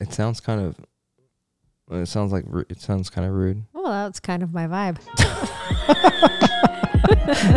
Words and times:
It 0.00 0.12
sounds 0.12 0.40
kind 0.40 0.60
of. 0.60 0.76
It 1.90 2.06
sounds 2.06 2.32
like 2.32 2.44
it 2.68 2.80
sounds 2.80 3.10
kind 3.10 3.26
of 3.26 3.34
rude. 3.34 3.64
Well, 3.72 3.84
that's 3.86 4.20
kind 4.20 4.42
of 4.42 4.52
my 4.52 4.66
vibe. 4.66 4.98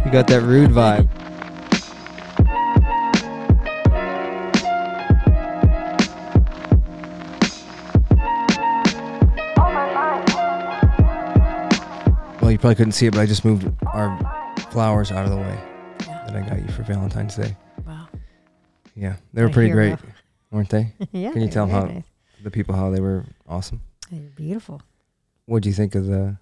You 0.05 0.11
got 0.11 0.27
that 0.27 0.41
rude 0.43 0.69
vibe. 0.71 1.07
Well, 12.41 12.51
you 12.51 12.57
probably 12.57 12.75
couldn't 12.75 12.93
see 12.93 13.05
it, 13.05 13.11
but 13.13 13.19
I 13.19 13.25
just 13.27 13.45
moved 13.45 13.69
our 13.93 14.17
flowers 14.71 15.11
out 15.11 15.25
of 15.25 15.31
the 15.31 15.37
way 15.37 15.59
Yeah. 16.07 16.23
that 16.25 16.35
I 16.35 16.41
got 16.49 16.59
you 16.59 16.67
for 16.73 16.81
Valentine's 16.83 17.35
Day. 17.35 17.55
Wow. 17.85 18.07
Yeah, 18.95 19.15
they 19.33 19.43
were 19.43 19.49
My 19.49 19.53
pretty 19.53 19.69
hero. 19.69 19.95
great, 19.95 19.99
weren't 20.49 20.69
they? 20.69 20.91
yeah. 21.11 21.31
Can 21.31 21.41
you 21.41 21.47
they're 21.47 21.53
tell 21.53 21.63
'em 21.65 21.69
very 21.69 21.81
how- 21.81 21.87
nice. 21.93 22.03
The 22.43 22.51
people 22.51 22.75
how 22.75 22.89
they 22.89 22.99
were 22.99 23.25
awesome. 23.47 23.81
They're 24.09 24.19
beautiful. 24.35 24.81
What 25.45 25.63
do 25.63 25.69
you 25.69 25.75
think 25.75 25.95
of 25.95 26.05
the 26.05 26.37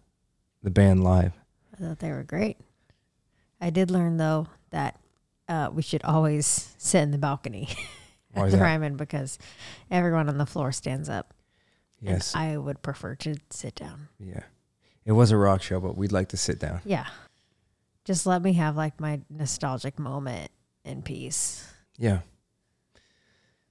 the 0.64 0.72
band 0.72 1.04
live? 1.04 1.34
I 1.74 1.78
thought 1.84 2.00
they 2.00 2.12
were 2.12 2.24
great. 2.24 2.58
I 3.62 3.70
did 3.70 3.92
learn 3.92 4.18
though 4.18 4.48
that 4.72 5.00
uh, 5.48 5.70
we 5.74 5.82
should 5.82 6.04
always 6.04 6.74
sit 6.78 7.02
in 7.02 7.12
the 7.12 7.18
balcony 7.18 7.70
at 8.36 8.52
the 8.52 8.58
that? 8.58 8.64
Ryman 8.64 8.96
because 8.98 9.38
everyone 9.90 10.30
on 10.30 10.38
the 10.38 10.46
floor 10.46 10.72
stands 10.72 11.10
up. 11.10 11.34
and 12.02 12.10
Yes, 12.12 12.36
I 12.36 12.56
would 12.58 12.82
prefer 12.82 13.16
to 13.16 13.36
sit 13.50 13.76
down. 13.76 14.08
yeah. 14.20 14.44
It 15.06 15.14
was 15.14 15.32
a 15.32 15.38
rock 15.38 15.64
show, 15.64 15.80
but 15.80 15.98
we'd 15.98 16.12
like 16.12 16.30
to 16.30 16.38
sit 16.38 16.60
down. 16.60 16.82
Yeah. 16.86 17.08
Just 18.06 18.28
let 18.28 18.44
me 18.44 18.54
have 18.54 18.78
like 18.78 19.00
my 19.00 19.22
nostalgic 19.30 19.98
moment 19.98 20.52
in 20.86 21.02
peace. 21.02 21.68
Yeah. 21.98 22.20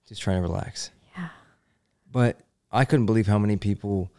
Just 0.08 0.20
trying 0.20 0.38
to 0.38 0.42
relax. 0.42 0.90
Yeah. 2.08 2.12
But 2.12 2.40
I 2.70 2.84
couldn't 2.84 3.06
believe 3.06 3.26
how 3.26 3.38
many 3.38 3.56
people 3.56 4.10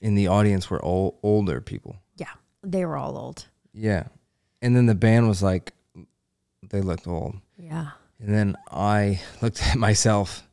in 0.00 0.14
the 0.14 0.28
audience 0.28 0.70
were 0.70 0.82
all 0.82 1.18
older 1.22 1.60
people. 1.60 1.96
Yeah, 2.16 2.32
they 2.62 2.84
were 2.84 2.96
all 2.96 3.16
old. 3.16 3.46
Yeah. 3.72 4.04
And 4.60 4.76
then 4.76 4.86
the 4.86 4.94
band 4.94 5.28
was 5.28 5.42
like, 5.42 5.72
they 6.68 6.80
looked 6.80 7.06
old. 7.06 7.36
Yeah. 7.58 7.90
And 8.20 8.32
then 8.34 8.56
I 8.70 9.20
looked 9.40 9.62
at 9.66 9.76
myself 9.76 10.46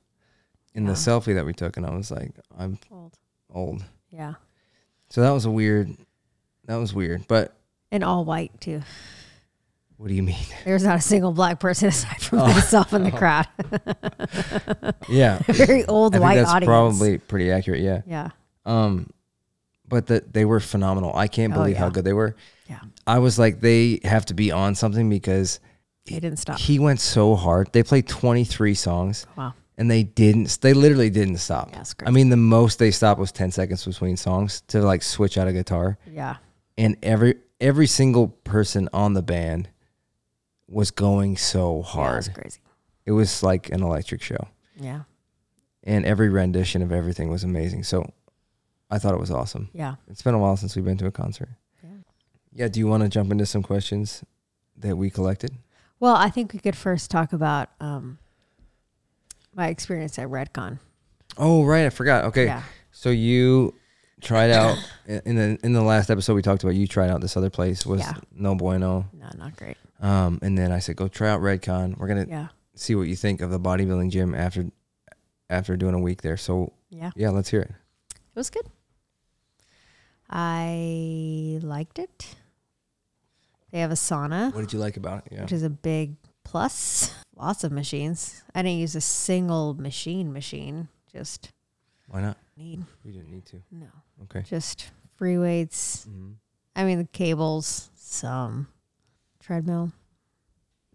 in 0.73 0.85
the 0.85 0.93
selfie 0.93 1.35
that 1.35 1.45
we 1.45 1.53
took 1.53 1.77
and 1.77 1.85
I 1.85 1.95
was 1.95 2.09
like, 2.11 2.31
I'm 2.57 2.79
Old. 2.91 3.17
old. 3.53 3.83
Yeah. 4.11 4.35
So 5.09 5.21
that 5.21 5.31
was 5.31 5.45
a 5.45 5.51
weird, 5.51 5.95
that 6.65 6.75
was 6.77 6.93
weird. 6.93 7.27
But 7.27 7.53
And 7.91 8.03
all 8.03 8.23
white 8.25 8.59
too. 8.61 8.81
What 9.99 10.07
do 10.07 10.13
you 10.13 10.23
mean? 10.23 10.37
There's 10.65 10.83
not 10.83 10.97
a 10.97 11.01
single 11.01 11.33
black 11.33 11.59
person 11.59 11.89
aside 11.89 12.21
from 12.21 12.39
Oh. 12.39 12.47
myself 12.47 12.93
in 12.93 13.03
the 13.03 13.11
crowd. 13.21 13.47
Yeah. 15.09 15.41
A 15.47 15.53
very 15.53 15.85
old 15.85 16.13
I 16.15 16.17
think 16.17 16.23
white 16.23 16.35
that's 16.35 16.49
audience. 16.49 16.69
probably 16.69 17.17
pretty 17.17 17.51
accurate. 17.51 17.81
Yeah. 17.81 18.01
Yeah. 18.07 18.29
Um, 18.65 19.09
but 19.87 20.07
that 20.07 20.31
they 20.33 20.45
were 20.45 20.59
phenomenal. 20.59 21.15
I 21.15 21.27
can't 21.27 21.51
Oh, 21.53 21.57
believe 21.57 21.77
how 21.77 21.85
yeah. 21.87 21.91
good 21.91 22.05
they 22.05 22.13
were. 22.13 22.35
Yeah. 22.69 22.79
I 23.07 23.19
was 23.19 23.37
like, 23.39 23.59
they 23.59 23.99
have 24.03 24.25
to 24.27 24.33
be 24.33 24.51
on 24.51 24.75
something 24.75 25.09
because 25.09 25.59
They 26.05 26.19
didn't 26.19 26.37
stop. 26.37 26.59
he 26.59 26.79
went 26.79 26.99
so 27.01 27.35
hard. 27.35 27.69
They 27.73 27.83
played 27.83 28.07
23 28.07 28.75
songs 28.75 29.25
Wow. 29.35 29.53
and 29.77 29.89
they 29.91 30.03
didn't, 30.03 30.59
they 30.61 30.73
literally 30.73 31.09
didn't 31.09 31.37
stop. 31.37 31.75
It's 31.75 31.93
I 31.99 32.03
crazy. 32.03 32.13
mean, 32.15 32.29
the 32.29 32.37
most 32.37 32.79
they 32.79 32.91
stopped 32.91 33.19
was 33.19 33.31
10 33.31 33.51
seconds 33.51 33.83
between 33.85 34.15
songs 34.15 34.61
to 34.67 34.81
like 34.81 35.01
switch 35.01 35.37
out 35.37 35.47
a 35.47 35.53
guitar. 35.53 35.97
Yeah. 36.09 36.37
And 36.77 36.95
every, 37.03 37.35
every 37.59 37.87
single 37.87 38.29
person 38.29 38.87
on 38.93 39.13
the 39.13 39.21
band 39.23 39.67
was 40.69 40.91
going 40.91 41.37
so 41.37 41.77
Yeah, 41.77 41.83
hard. 41.83 42.17
it's 42.19 42.29
crazy. 42.29 42.59
it 43.05 43.11
was 43.11 43.41
like 43.43 43.69
an 43.69 43.81
electric 43.83 44.21
show. 44.21 44.47
Yeah. 44.79 45.01
And 45.83 46.05
every 46.05 46.29
rendition 46.29 46.81
of 46.81 46.91
everything 46.91 47.29
was 47.29 47.43
amazing. 47.43 47.83
So 47.83 48.11
I 48.91 48.99
thought 48.99 49.13
it 49.13 49.19
was 49.19 49.31
awesome. 49.31 49.69
Yeah. 49.73 49.95
It's 50.07 50.21
been 50.21 50.33
a 50.35 50.39
while 50.39 50.57
since 50.57 50.75
we've 50.75 50.85
been 50.85 50.97
to 50.97 51.07
a 51.07 51.11
concert. 51.11 51.49
Yeah. 51.83 51.89
Yeah. 52.53 52.67
Do 52.67 52.79
you 52.79 52.87
want 52.87 53.03
to 53.03 53.09
jump 53.09 53.31
into 53.31 53.45
some 53.45 53.63
questions 53.63 54.23
that 54.77 54.95
we 54.95 55.09
collected? 55.09 55.51
Well, 55.99 56.15
I 56.15 56.29
think 56.29 56.53
we 56.53 56.59
could 56.59 56.75
first 56.77 57.09
talk 57.11 57.33
about 57.33 57.69
um, 57.79 58.19
my 59.55 59.67
experience 59.67 60.17
at 60.19 60.27
Redcon. 60.27 60.79
Oh, 61.37 61.65
right. 61.65 61.85
I 61.85 61.89
forgot. 61.89 62.25
Okay. 62.25 62.45
Yeah. 62.45 62.63
So 62.91 63.09
you 63.09 63.73
tried 64.21 64.51
out 64.51 64.77
in 65.07 65.35
the 65.35 65.57
in 65.63 65.73
the 65.73 65.81
last 65.81 66.09
episode 66.09 66.33
we 66.33 66.41
talked 66.41 66.63
about 66.63 66.75
you 66.75 66.85
tried 66.87 67.09
out 67.09 67.21
this 67.21 67.37
other 67.37 67.49
place 67.49 67.85
was 67.85 68.01
Yeah. 68.01 68.13
no 68.33 68.53
bueno. 68.55 69.07
No, 69.13 69.27
not 69.37 69.55
great. 69.55 69.77
Um, 69.99 70.39
and 70.41 70.57
then 70.57 70.71
I 70.71 70.79
said 70.79 70.95
go 70.95 71.07
try 71.07 71.29
out 71.29 71.41
Redcon. 71.41 71.97
We're 71.97 72.07
gonna 72.07 72.25
Yeah. 72.27 72.47
see 72.75 72.95
what 72.95 73.03
you 73.07 73.15
think 73.15 73.41
of 73.41 73.49
the 73.51 73.59
bodybuilding 73.59 74.11
gym 74.11 74.33
after 74.33 74.69
after 75.49 75.75
doing 75.75 75.93
a 75.95 75.99
week 75.99 76.21
there. 76.21 76.37
So 76.37 76.73
Yeah. 76.89 77.11
yeah, 77.15 77.29
let's 77.29 77.49
hear 77.49 77.61
it. 77.61 77.71
It 78.15 78.35
was 78.35 78.49
good. 78.49 78.67
I 80.29 81.59
liked 81.61 81.99
it. 81.99 82.35
They 83.71 83.79
have 83.79 83.91
a 83.91 83.95
sauna, 83.95 84.53
What 84.53 84.61
did 84.61 84.73
you 84.73 84.79
like 84.79 84.97
about 84.97 85.25
it? 85.27 85.33
Yeah. 85.33 85.41
which 85.41 85.51
is 85.51 85.63
a 85.63 85.69
big 85.69 86.15
plus. 86.43 87.13
Lots 87.35 87.63
of 87.63 87.71
machines. 87.71 88.43
I 88.53 88.61
didn't 88.63 88.79
use 88.79 88.95
a 88.95 89.01
single 89.01 89.73
machine 89.75 90.33
machine. 90.33 90.87
Just 91.11 91.51
Why 92.07 92.21
not? 92.21 92.37
need 92.57 92.85
We 93.03 93.11
didn't 93.11 93.31
need 93.31 93.45
to. 93.47 93.61
no. 93.71 93.87
Okay. 94.23 94.41
Just 94.43 94.91
free 95.15 95.37
weights. 95.37 96.03
hmm 96.05 96.33
I 96.75 96.83
mean 96.85 96.97
the 96.99 97.05
cables, 97.07 97.89
some 97.95 98.67
treadmill, 99.49 99.91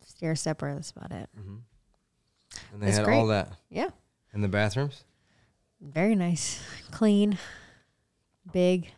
stair 0.07 0.37
stepper. 0.37 0.73
That's 0.73 0.93
about 0.93 1.11
it. 1.11 1.29
hmm 1.37 1.57
And 2.73 2.81
they 2.81 2.93
had 2.93 3.05
great. 3.05 3.17
all 3.17 3.27
that 3.27 3.49
Yeah. 3.69 3.89
in 4.33 4.43
the 4.43 4.49
bathrooms. 4.49 5.03
Very 5.81 6.15
nice, 6.15 6.63
clean, 6.93 7.37
big. 8.53 8.93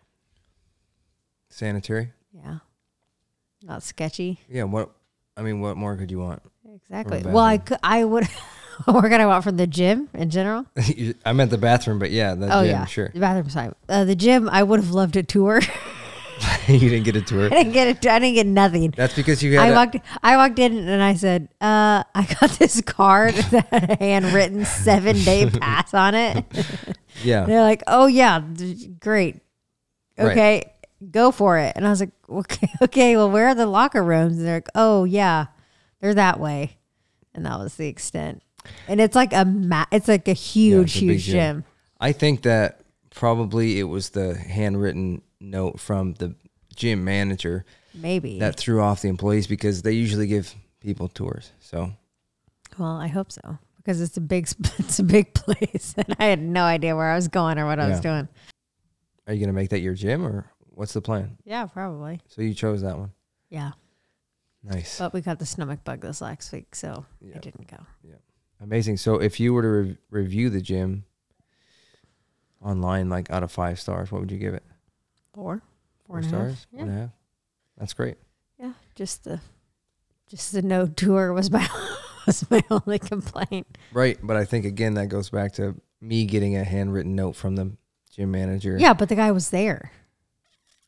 Sanitary. 1.49 2.13
Yeah, 2.35 2.59
not 3.63 3.83
sketchy. 3.83 4.41
Yeah. 4.47 4.65
What? 4.65 4.91
I 5.39 5.43
mean, 5.43 5.61
what 5.63 5.79
more 5.79 5.97
could 5.97 6.11
you 6.11 6.19
want? 6.19 6.43
Exactly. 6.75 7.23
Well, 7.25 7.39
I 7.39 7.57
could, 7.57 7.79
I 7.83 8.05
would. 8.05 8.29
We're 8.87 9.09
gonna 9.09 9.27
want 9.27 9.43
from 9.43 9.57
the 9.57 9.67
gym 9.67 10.11
in 10.13 10.29
general. 10.29 10.67
I 11.25 11.33
meant 11.33 11.51
the 11.51 11.57
bathroom, 11.57 11.99
but 11.99 12.11
yeah, 12.11 12.35
the 12.35 12.55
oh 12.55 12.61
gym, 12.63 12.71
yeah, 12.73 12.85
sure. 12.85 13.11
The 13.15 13.21
bathroom 13.21 13.49
side. 13.49 13.73
Uh, 13.89 14.05
the 14.05 14.15
gym. 14.15 14.51
I 14.51 14.63
would 14.63 14.81
have 14.81 14.91
loved 14.91 15.17
a 15.17 15.23
tour. 15.23 15.63
you 16.73 16.79
didn't 16.89 17.05
get 17.05 17.17
a 17.17 17.23
tour. 17.23 17.47
I 17.47 17.49
didn't 17.51 17.73
get 17.73 17.89
it. 17.89 18.07
I 18.07 18.19
didn't 18.19 18.35
get 18.35 18.47
nothing. 18.47 18.91
That's 18.97 19.15
because 19.15 19.43
you 19.43 19.59
I 19.59 19.67
had. 19.67 19.73
a- 19.73 19.75
walked. 19.77 19.97
I 20.23 20.37
walked 20.37 20.59
in 20.59 20.77
and 20.89 21.03
I 21.03 21.15
said, 21.15 21.49
uh, 21.61 22.03
"I 22.15 22.37
got 22.41 22.51
this 22.59 22.81
card 22.81 23.35
that 23.51 23.67
had 23.71 23.91
a 23.91 23.97
handwritten 23.97 24.65
seven 24.65 25.17
day 25.17 25.49
pass 25.51 25.95
on 25.95 26.15
it." 26.15 26.45
yeah. 27.23 27.45
They're 27.47 27.63
like, 27.63 27.83
"Oh 27.87 28.07
yeah, 28.07 28.41
great, 29.01 29.41
Right. 30.19 30.33
okay, 30.33 30.73
go 31.11 31.31
for 31.31 31.59
it." 31.59 31.73
And 31.77 31.87
I 31.87 31.91
was 31.91 32.01
like, 32.01 32.11
"Okay, 32.29 32.69
okay. 32.83 33.17
Well, 33.17 33.31
where 33.31 33.49
are 33.49 33.55
the 33.55 33.67
locker 33.67 34.03
rooms?" 34.03 34.39
And 34.39 34.47
they're 34.47 34.57
like, 34.57 34.69
"Oh 34.75 35.05
yeah, 35.05 35.47
they're 36.01 36.15
that 36.15 36.41
way," 36.41 36.77
and 37.35 37.47
that 37.47 37.59
was 37.59 37.75
the 37.77 37.87
extent. 37.89 38.43
And 38.89 39.01
it's 39.01 39.15
like 39.15 39.33
a 39.33 39.45
ma- 39.45 39.87
It's 39.93 40.09
like 40.09 40.27
a 40.27 40.33
huge, 40.33 40.97
it's 40.97 40.97
a 40.97 40.99
huge 41.01 41.25
gym. 41.25 41.33
gym. 41.35 41.65
I 42.01 42.13
think 42.13 42.43
that 42.43 42.81
probably 43.15 43.79
it 43.79 43.85
was 43.85 44.11
the 44.11 44.35
handwritten 44.37 45.23
note 45.41 45.79
from 45.81 46.15
the 46.15 46.35
gym 46.77 47.05
manager 47.05 47.65
Maybe. 47.95 48.39
that 48.39 48.57
threw 48.57 48.81
off 48.81 49.03
the 49.03 49.09
employees 49.09 49.47
because 49.47 49.83
they 49.83 49.93
usually 49.93 50.27
give 50.27 50.55
people 50.81 51.09
tours. 51.09 51.53
So 51.61 51.93
well, 52.79 52.97
I 52.97 53.07
hope 53.09 53.33
so 53.33 53.59
because 53.79 54.01
it's 54.01 54.17
a 54.17 54.21
big, 54.21 54.49
it's 54.79 54.99
a 54.99 55.03
big 55.05 55.33
place, 55.35 55.95
and 55.97 56.15
I 56.19 56.27
had 56.27 56.41
no 56.41 56.63
idea 56.65 56.95
where 56.97 57.11
I 57.11 57.15
was 57.17 57.29
going 57.29 57.59
or 57.59 57.67
what 57.67 57.79
I 57.81 57.89
was 57.89 58.01
doing. 58.01 58.29
are 59.27 59.33
you 59.35 59.41
gonna 59.41 59.53
make 59.53 59.71
that 59.71 59.81
your 59.81 59.95
gym 59.95 60.25
or 60.27 60.51
what's 60.75 60.93
the 60.93 61.01
plan? 61.01 61.39
Yeah, 61.45 61.67
probably. 61.67 62.21
So 62.29 62.43
you 62.43 62.53
chose 62.55 62.83
that 62.83 62.99
one. 62.99 63.13
Yeah, 63.49 63.73
Nice. 64.63 64.99
but 64.99 65.13
we 65.15 65.21
got 65.21 65.39
the 65.39 65.47
stomach 65.47 65.85
bug 65.85 66.01
this 66.03 66.21
last 66.21 66.53
week, 66.53 66.75
so 66.75 67.07
Yeah. 67.21 67.37
I 67.37 67.39
didn't 67.39 67.71
go. 67.71 67.79
Yeah. 68.03 68.17
Amazing. 68.61 68.97
So 68.99 69.17
if 69.21 69.39
you 69.39 69.53
were 69.55 69.63
to 69.63 69.69
re- 69.69 69.99
review 70.11 70.51
the 70.51 70.61
gym 70.61 71.05
online, 72.63 73.09
like 73.09 73.31
out 73.31 73.43
of 73.43 73.53
five 73.53 73.79
stars, 73.79 74.11
what 74.11 74.21
would 74.21 74.31
you 74.33 74.39
give 74.39 74.55
it? 74.55 74.65
Four, 75.33 75.63
Four 76.07 76.21
four 76.23 76.25
and 76.25 76.27
a 76.27 76.29
half. 76.29 76.47
stars? 76.59 76.67
One 76.71 76.89
and 76.89 76.99
a 76.99 77.01
half? 77.03 77.11
That's 77.79 77.93
great. 77.95 78.17
Yeah, 78.59 78.73
just 78.95 79.25
the 79.25 79.41
just 80.29 80.53
the 80.53 80.63
no 80.63 80.87
tour 80.87 81.33
was 81.33 81.51
my 81.51 81.69
was 82.27 82.49
my 82.51 82.63
only 82.71 82.99
complaint. 82.99 83.67
Right. 83.93 84.19
But 84.23 84.37
I 84.37 84.45
think 84.45 84.65
again 84.65 84.95
that 84.95 85.09
goes 85.09 85.31
back 85.31 85.53
to 85.55 85.75
me 86.01 86.25
getting 86.25 86.57
a 86.57 86.65
handwritten 86.65 87.15
note 87.15 87.37
from 87.37 87.57
the 87.57 87.73
gym 88.13 88.31
manager. 88.31 88.77
Yeah, 88.79 88.95
but 88.95 89.09
the 89.09 89.15
guy 89.15 89.31
was 89.31 89.51
there, 89.51 89.91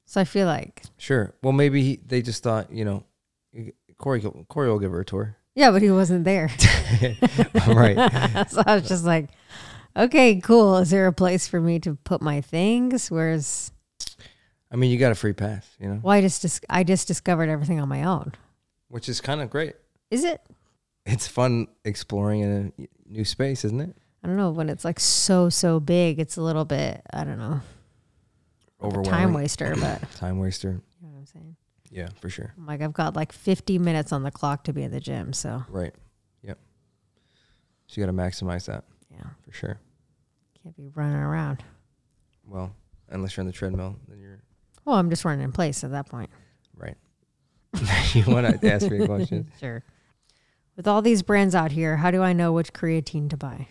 so 0.06 0.20
I 0.20 0.24
feel 0.24 0.46
like 0.46 0.82
Sure. 0.96 1.34
Well, 1.42 1.52
maybe 1.52 1.82
he, 1.82 2.00
they 2.06 2.22
just 2.22 2.42
thought, 2.42 2.72
you 2.72 2.84
know, 2.84 3.04
Corey, 3.98 4.22
Corey 4.48 4.68
will 4.68 4.78
give 4.78 4.92
her 4.92 5.00
a 5.00 5.04
tour. 5.04 5.36
yeah, 5.54 5.70
but 5.70 5.82
he 5.82 5.90
wasn't 5.90 6.24
there. 6.24 6.50
right. 7.66 8.46
so 8.50 8.62
I 8.66 8.76
was 8.76 8.88
just 8.88 9.04
like, 9.04 9.28
okay, 9.96 10.40
cool. 10.40 10.76
Is 10.78 10.90
there 10.90 11.06
a 11.06 11.12
place 11.12 11.48
for 11.48 11.60
me 11.60 11.78
to 11.80 11.94
put 11.96 12.22
my 12.22 12.40
things? 12.40 13.10
Where's 13.10 13.72
I 14.70 14.76
mean, 14.76 14.90
you 14.90 14.98
got 14.98 15.12
a 15.12 15.14
free 15.14 15.32
pass, 15.32 15.66
you 15.80 15.88
know, 15.88 16.00
well, 16.02 16.14
I 16.14 16.20
just 16.20 16.42
dis- 16.42 16.60
I 16.68 16.84
just 16.84 17.08
discovered 17.08 17.48
everything 17.48 17.80
on 17.80 17.88
my 17.88 18.04
own. 18.04 18.32
which 18.88 19.08
is 19.08 19.20
kind 19.20 19.40
of 19.40 19.48
great. 19.50 19.74
Is 20.10 20.24
it? 20.24 20.40
It's 21.06 21.26
fun 21.26 21.68
exploring 21.84 22.40
in 22.40 22.72
a 22.78 22.88
new 23.10 23.24
space, 23.24 23.64
isn't 23.64 23.80
it? 23.80 23.96
I 24.22 24.26
don't 24.26 24.36
know 24.36 24.50
when 24.50 24.68
it's 24.68 24.84
like 24.84 25.00
so 25.00 25.48
so 25.48 25.80
big. 25.80 26.18
It's 26.18 26.36
a 26.36 26.42
little 26.42 26.64
bit 26.66 27.00
I 27.12 27.24
don't 27.24 27.38
know 27.38 27.60
Overwhelming. 28.82 29.10
time 29.10 29.32
waster, 29.34 29.74
but 29.80 30.10
Time 30.16 30.38
waster. 30.38 30.80
you 31.00 31.06
know 31.08 31.12
what 31.14 31.18
I'm 31.20 31.26
saying. 31.26 31.56
Yeah, 31.90 32.08
for 32.20 32.28
sure. 32.28 32.52
I'm 32.58 32.66
like 32.66 32.82
I've 32.82 32.92
got 32.92 33.16
like 33.16 33.32
50 33.32 33.78
minutes 33.78 34.12
on 34.12 34.22
the 34.22 34.30
clock 34.30 34.64
to 34.64 34.72
be 34.74 34.82
in 34.82 34.90
the 34.90 35.00
gym, 35.00 35.32
so 35.32 35.64
Right. 35.70 35.94
Yep. 36.42 36.58
So 37.86 38.00
you 38.00 38.06
got 38.06 38.12
to 38.12 38.16
maximize 38.18 38.66
that 38.66 38.84
yeah, 39.10 39.24
for 39.42 39.52
sure. 39.52 39.80
can't 40.62 40.76
be 40.76 40.88
running 40.94 41.16
around. 41.16 41.64
Well, 42.46 42.74
unless 43.08 43.36
you're 43.36 43.42
on 43.42 43.46
the 43.46 43.52
treadmill, 43.52 43.96
then 44.08 44.18
you're 44.20 44.42
Well, 44.88 44.96
I'm 44.96 45.10
just 45.10 45.22
running 45.26 45.44
in 45.44 45.52
place 45.52 45.84
at 45.84 45.90
that 45.90 46.08
point. 46.08 46.30
right. 46.74 46.96
you 48.14 48.24
want 48.26 48.58
to 48.62 48.72
ask 48.72 48.90
me 48.90 49.04
a 49.04 49.06
question? 49.06 49.52
Sure. 49.60 49.84
With 50.76 50.88
all 50.88 51.02
these 51.02 51.20
brands 51.22 51.54
out 51.54 51.72
here, 51.72 51.98
how 51.98 52.10
do 52.10 52.22
I 52.22 52.32
know 52.32 52.52
which 52.52 52.72
creatine 52.72 53.28
to 53.28 53.36
buy? 53.36 53.68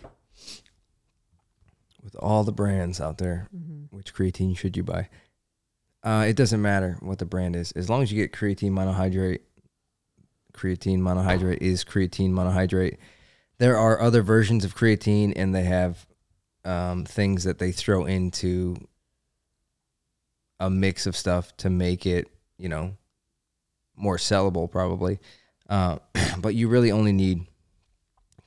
With 2.04 2.16
all 2.18 2.44
the 2.44 2.52
brands 2.52 3.02
out 3.02 3.18
there, 3.18 3.48
Mm-hmm. 3.56 3.96
which 3.98 4.14
creatine 4.14 4.56
should 4.56 4.78
you 4.78 4.84
buy? 4.84 5.10
Uh, 6.04 6.26
it 6.28 6.36
doesn't 6.36 6.62
matter 6.62 6.98
what 7.00 7.18
the 7.18 7.26
brand 7.26 7.56
is, 7.56 7.72
as 7.72 7.90
long 7.90 8.04
as 8.04 8.12
you 8.12 8.22
get 8.22 8.32
creatine 8.32 8.72
monohydrate. 8.74 9.40
Creatine 10.54 11.00
monohydrate 11.00 11.58
is 11.62 11.84
creatine 11.84 12.30
monohydrate. 12.32 12.98
There 13.58 13.76
are 13.76 14.00
other 14.00 14.22
versions 14.22 14.64
of 14.64 14.76
creatine, 14.76 15.34
and 15.36 15.56
they 15.56 15.64
have 15.64 16.06
um, 16.64 17.06
things 17.06 17.44
that 17.46 17.58
they 17.58 17.72
throw 17.72 18.06
into 18.06 18.78
a 20.60 20.70
mix 20.70 21.06
of 21.06 21.16
stuff 21.16 21.56
to 21.58 21.70
make 21.70 22.06
it, 22.06 22.28
you 22.58 22.70
know, 22.70 22.96
more 23.96 24.18
sellable, 24.18 24.70
probably. 24.70 25.20
Uh, 25.70 25.98
but 26.40 26.56
you 26.56 26.68
really 26.68 26.92
only 26.92 27.12
need 27.12 27.46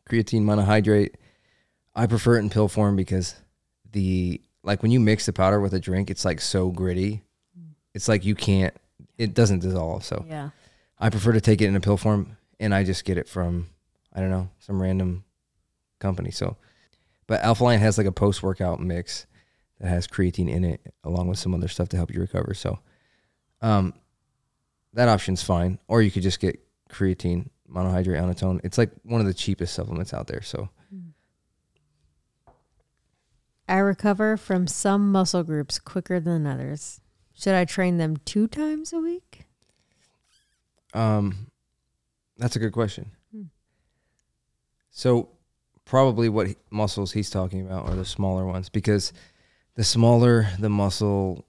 creatine 0.09 0.43
monohydrate. 0.43 1.15
I 1.95 2.07
prefer 2.07 2.37
it 2.37 2.41
in 2.41 2.51
pill 2.51 2.69
form 2.69 2.97
because 2.97 3.35
the 3.93 4.41
like 4.63 4.83
when 4.83 4.91
you 4.91 5.01
mix 5.01 5.27
the 5.27 5.33
powder 5.33 5.61
with 5.61 5.75
a 5.75 5.81
drink, 5.81 6.11
it's 6.11 6.25
like 6.25 6.41
so 6.41 6.71
gritty. 6.71 7.23
It's 7.95 8.09
like 8.09 8.25
you 8.25 8.35
can't. 8.35 8.75
It 9.19 9.35
doesn't 9.35 9.61
dissolve. 9.61 10.05
So 10.05 10.25
Yeah. 10.29 10.51
I 10.99 11.11
prefer 11.11 11.33
to 11.33 11.41
take 11.41 11.61
it 11.63 11.67
in 11.67 11.77
a 11.77 11.81
pill 11.81 11.97
form, 11.97 12.37
and 12.59 12.75
I 12.75 12.85
just 12.85 13.05
get 13.05 13.19
it 13.19 13.29
from 13.29 13.69
I 14.13 14.21
don't 14.21 14.31
know 14.31 14.51
some 14.59 14.81
random 14.81 15.25
company. 15.99 16.31
So, 16.31 16.57
but 17.27 17.43
Alpha 17.43 17.65
Lion 17.65 17.81
has 17.81 17.99
like 17.99 18.07
a 18.07 18.13
post 18.13 18.43
workout 18.43 18.81
mix 18.81 19.27
that 19.81 19.89
has 19.89 20.07
creatine 20.07 20.49
in 20.49 20.65
it, 20.65 20.81
along 21.05 21.29
with 21.29 21.39
some 21.39 21.55
other 21.55 21.69
stuff 21.69 21.89
to 21.91 21.97
help 21.97 22.13
you 22.13 22.21
recover. 22.21 22.55
So, 22.55 22.79
um, 23.63 23.95
that 24.93 25.09
option's 25.09 25.43
fine. 25.43 25.79
Or 25.89 26.03
you 26.03 26.11
could 26.11 26.23
just 26.23 26.41
get 26.41 26.61
creatine 26.91 27.49
monohydrate 27.71 28.23
on 28.23 28.31
its 28.31 28.43
own. 28.43 28.61
It's 28.65 28.79
like 28.79 28.91
one 29.03 29.21
of 29.21 29.27
the 29.27 29.35
cheapest 29.35 29.75
supplements 29.75 30.13
out 30.13 30.27
there. 30.27 30.43
So 30.43 30.69
I 33.71 33.79
recover 33.79 34.37
from 34.37 34.67
some 34.67 35.13
muscle 35.13 35.45
groups 35.45 35.79
quicker 35.79 36.19
than 36.19 36.45
others. 36.45 37.01
Should 37.35 37.55
I 37.55 37.65
train 37.65 37.99
them 37.99 38.17
two 38.25 38.49
times 38.49 38.93
a 38.93 38.99
week? 38.99 39.45
Um, 40.93 41.47
that's 42.37 42.57
a 42.57 42.59
good 42.59 42.73
question. 42.73 43.13
Hmm. 43.33 43.45
So, 44.91 45.29
probably 45.85 46.29
what 46.29 46.49
he- 46.49 46.57
muscles 46.71 47.13
he's 47.13 47.31
talking 47.31 47.65
about 47.65 47.89
are 47.89 47.95
the 47.95 48.05
smaller 48.05 48.45
ones 48.45 48.69
because 48.69 49.13
the 49.81 49.85
smaller 49.85 50.47
the 50.59 50.69
muscle 50.69 51.47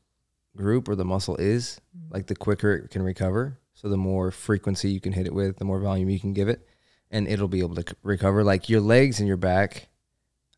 group 0.56 0.88
or 0.88 0.95
the 0.95 1.04
muscle 1.04 1.36
is, 1.36 1.81
like 2.10 2.28
the 2.28 2.36
quicker 2.36 2.75
it 2.75 2.89
can 2.89 3.04
recover. 3.04 3.60
So, 3.74 3.89
the 3.89 3.98
more 3.98 4.31
frequency 4.31 4.89
you 4.89 5.01
can 5.01 5.12
hit 5.12 5.25
it 5.25 5.33
with, 5.33 5.57
the 5.57 5.66
more 5.66 5.81
volume 5.81 6.10
you 6.10 6.18
can 6.18 6.31
give 6.31 6.48
it, 6.48 6.66
and 7.10 7.28
it'll 7.28 7.50
be 7.50 7.60
able 7.60 7.75
to 7.75 7.81
c- 7.81 7.98
recover. 8.04 8.42
Like 8.45 8.69
your 8.69 8.80
legs 8.80 9.19
and 9.19 9.28
your 9.28 9.36
back 9.36 9.89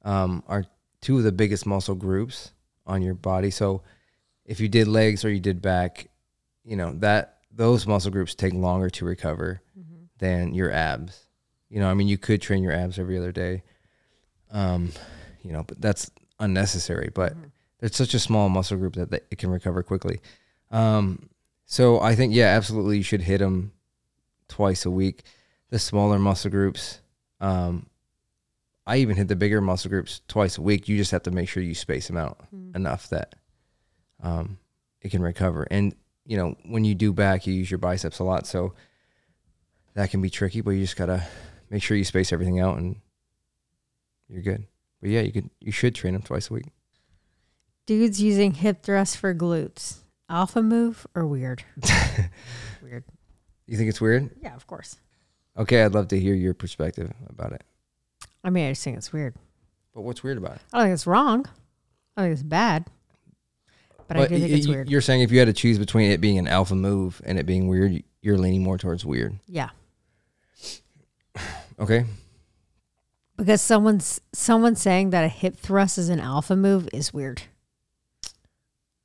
um, 0.03 0.43
are 0.47 0.65
two 1.01 1.17
of 1.17 1.23
the 1.23 1.31
biggest 1.31 1.65
muscle 1.65 1.95
groups 1.95 2.51
on 2.85 3.01
your 3.01 3.15
body. 3.15 3.49
So, 3.49 3.81
if 4.45 4.59
you 4.59 4.69
did 4.69 4.87
legs 4.87 5.25
or 5.25 5.31
you 5.31 5.39
did 5.39 5.59
back, 5.59 6.11
you 6.63 6.75
know 6.75 6.93
that 6.99 7.39
those 7.51 7.87
muscle 7.87 8.11
groups 8.11 8.35
take 8.35 8.53
longer 8.53 8.91
to 8.91 9.05
recover 9.05 9.63
than 10.19 10.53
your 10.53 10.71
abs. 10.71 11.25
You 11.69 11.79
know, 11.79 11.89
I 11.89 11.95
mean, 11.95 12.07
you 12.07 12.19
could 12.19 12.39
train 12.39 12.61
your 12.61 12.73
abs 12.73 12.99
every 12.99 13.17
other 13.17 13.31
day, 13.31 13.63
um, 14.51 14.91
you 15.41 15.53
know, 15.53 15.63
but 15.63 15.81
that's 15.81 16.11
unnecessary. 16.39 17.09
But 17.11 17.33
it's 17.83 17.97
such 17.97 18.13
a 18.13 18.19
small 18.19 18.47
muscle 18.47 18.77
group 18.77 18.95
that, 18.95 19.11
that 19.11 19.25
it 19.29 19.37
can 19.37 19.49
recover 19.49 19.83
quickly. 19.83 20.21
Um, 20.71 21.29
so 21.65 21.99
I 21.99 22.15
think, 22.15 22.33
yeah, 22.33 22.47
absolutely, 22.47 22.97
you 22.97 23.03
should 23.03 23.21
hit 23.21 23.39
them 23.39 23.73
twice 24.47 24.85
a 24.85 24.91
week. 24.91 25.23
The 25.69 25.79
smaller 25.79 26.17
muscle 26.17 26.49
groups, 26.49 27.01
um, 27.41 27.87
I 28.87 28.97
even 28.97 29.17
hit 29.17 29.27
the 29.27 29.35
bigger 29.35 29.59
muscle 29.59 29.89
groups 29.89 30.21
twice 30.27 30.57
a 30.57 30.61
week. 30.61 30.87
You 30.87 30.97
just 30.97 31.11
have 31.11 31.23
to 31.23 31.31
make 31.31 31.49
sure 31.49 31.61
you 31.61 31.75
space 31.75 32.07
them 32.07 32.17
out 32.17 32.37
enough 32.73 33.09
that 33.09 33.35
um, 34.21 34.59
it 35.01 35.11
can 35.11 35.21
recover. 35.21 35.67
And 35.69 35.93
you 36.25 36.37
know, 36.37 36.55
when 36.65 36.85
you 36.85 36.95
do 36.95 37.11
back, 37.11 37.45
you 37.45 37.53
use 37.53 37.69
your 37.69 37.79
biceps 37.79 38.19
a 38.19 38.23
lot, 38.23 38.47
so 38.47 38.73
that 39.93 40.09
can 40.09 40.21
be 40.21 40.29
tricky. 40.29 40.61
But 40.61 40.71
you 40.71 40.81
just 40.81 40.95
gotta 40.95 41.25
make 41.69 41.83
sure 41.83 41.97
you 41.97 42.03
space 42.03 42.31
everything 42.31 42.59
out, 42.59 42.77
and 42.77 42.97
you're 44.29 44.41
good. 44.41 44.65
But 45.01 45.09
yeah, 45.09 45.21
you 45.21 45.31
could 45.31 45.49
you 45.59 45.71
should 45.71 45.95
train 45.95 46.13
them 46.13 46.21
twice 46.21 46.49
a 46.49 46.53
week. 46.53 46.67
Dudes 47.85 48.21
using 48.21 48.53
hip 48.53 48.81
thrust 48.83 49.17
for 49.17 49.33
glutes. 49.35 49.97
Alpha 50.29 50.61
move 50.61 51.05
or 51.15 51.25
weird? 51.27 51.63
weird. 52.81 53.03
You 53.67 53.77
think 53.77 53.89
it's 53.89 53.99
weird? 54.01 54.31
Yeah, 54.41 54.55
of 54.55 54.65
course. 54.67 54.97
Okay, 55.57 55.83
I'd 55.83 55.93
love 55.93 56.07
to 56.09 56.19
hear 56.19 56.33
your 56.33 56.53
perspective 56.53 57.11
about 57.29 57.51
it. 57.53 57.63
I 58.43 58.49
mean, 58.49 58.67
I 58.67 58.71
just 58.71 58.83
think 58.83 58.97
it's 58.97 59.13
weird. 59.13 59.35
But 59.93 60.01
what's 60.01 60.23
weird 60.23 60.37
about 60.37 60.55
it? 60.55 60.61
I 60.73 60.77
don't 60.79 60.85
think 60.87 60.93
it's 60.95 61.07
wrong. 61.07 61.45
I 62.17 62.21
don't 62.21 62.25
think 62.29 62.33
it's 62.33 62.43
bad. 62.43 62.85
But, 64.07 64.17
I 64.17 64.27
do 64.27 64.33
y- 64.35 64.39
think 64.41 64.51
it's 64.53 64.67
weird. 64.67 64.89
You're 64.89 65.01
saying 65.01 65.21
if 65.21 65.31
you 65.31 65.39
had 65.39 65.45
to 65.45 65.53
choose 65.53 65.77
between 65.77 66.11
it 66.11 66.19
being 66.21 66.37
an 66.37 66.47
alpha 66.47 66.75
move 66.75 67.21
and 67.25 67.37
it 67.37 67.45
being 67.45 67.67
weird, 67.67 68.03
you're 68.21 68.37
leaning 68.37 68.63
more 68.63 68.77
towards 68.77 69.05
weird. 69.05 69.37
Yeah. 69.47 69.69
Okay. 71.79 72.05
Because 73.35 73.61
someone's 73.61 74.21
someone 74.31 74.75
saying 74.75 75.09
that 75.09 75.23
a 75.23 75.27
hip 75.27 75.57
thrust 75.57 75.97
is 75.97 76.07
an 76.09 76.19
alpha 76.19 76.55
move 76.55 76.87
is 76.93 77.11
weird. 77.11 77.41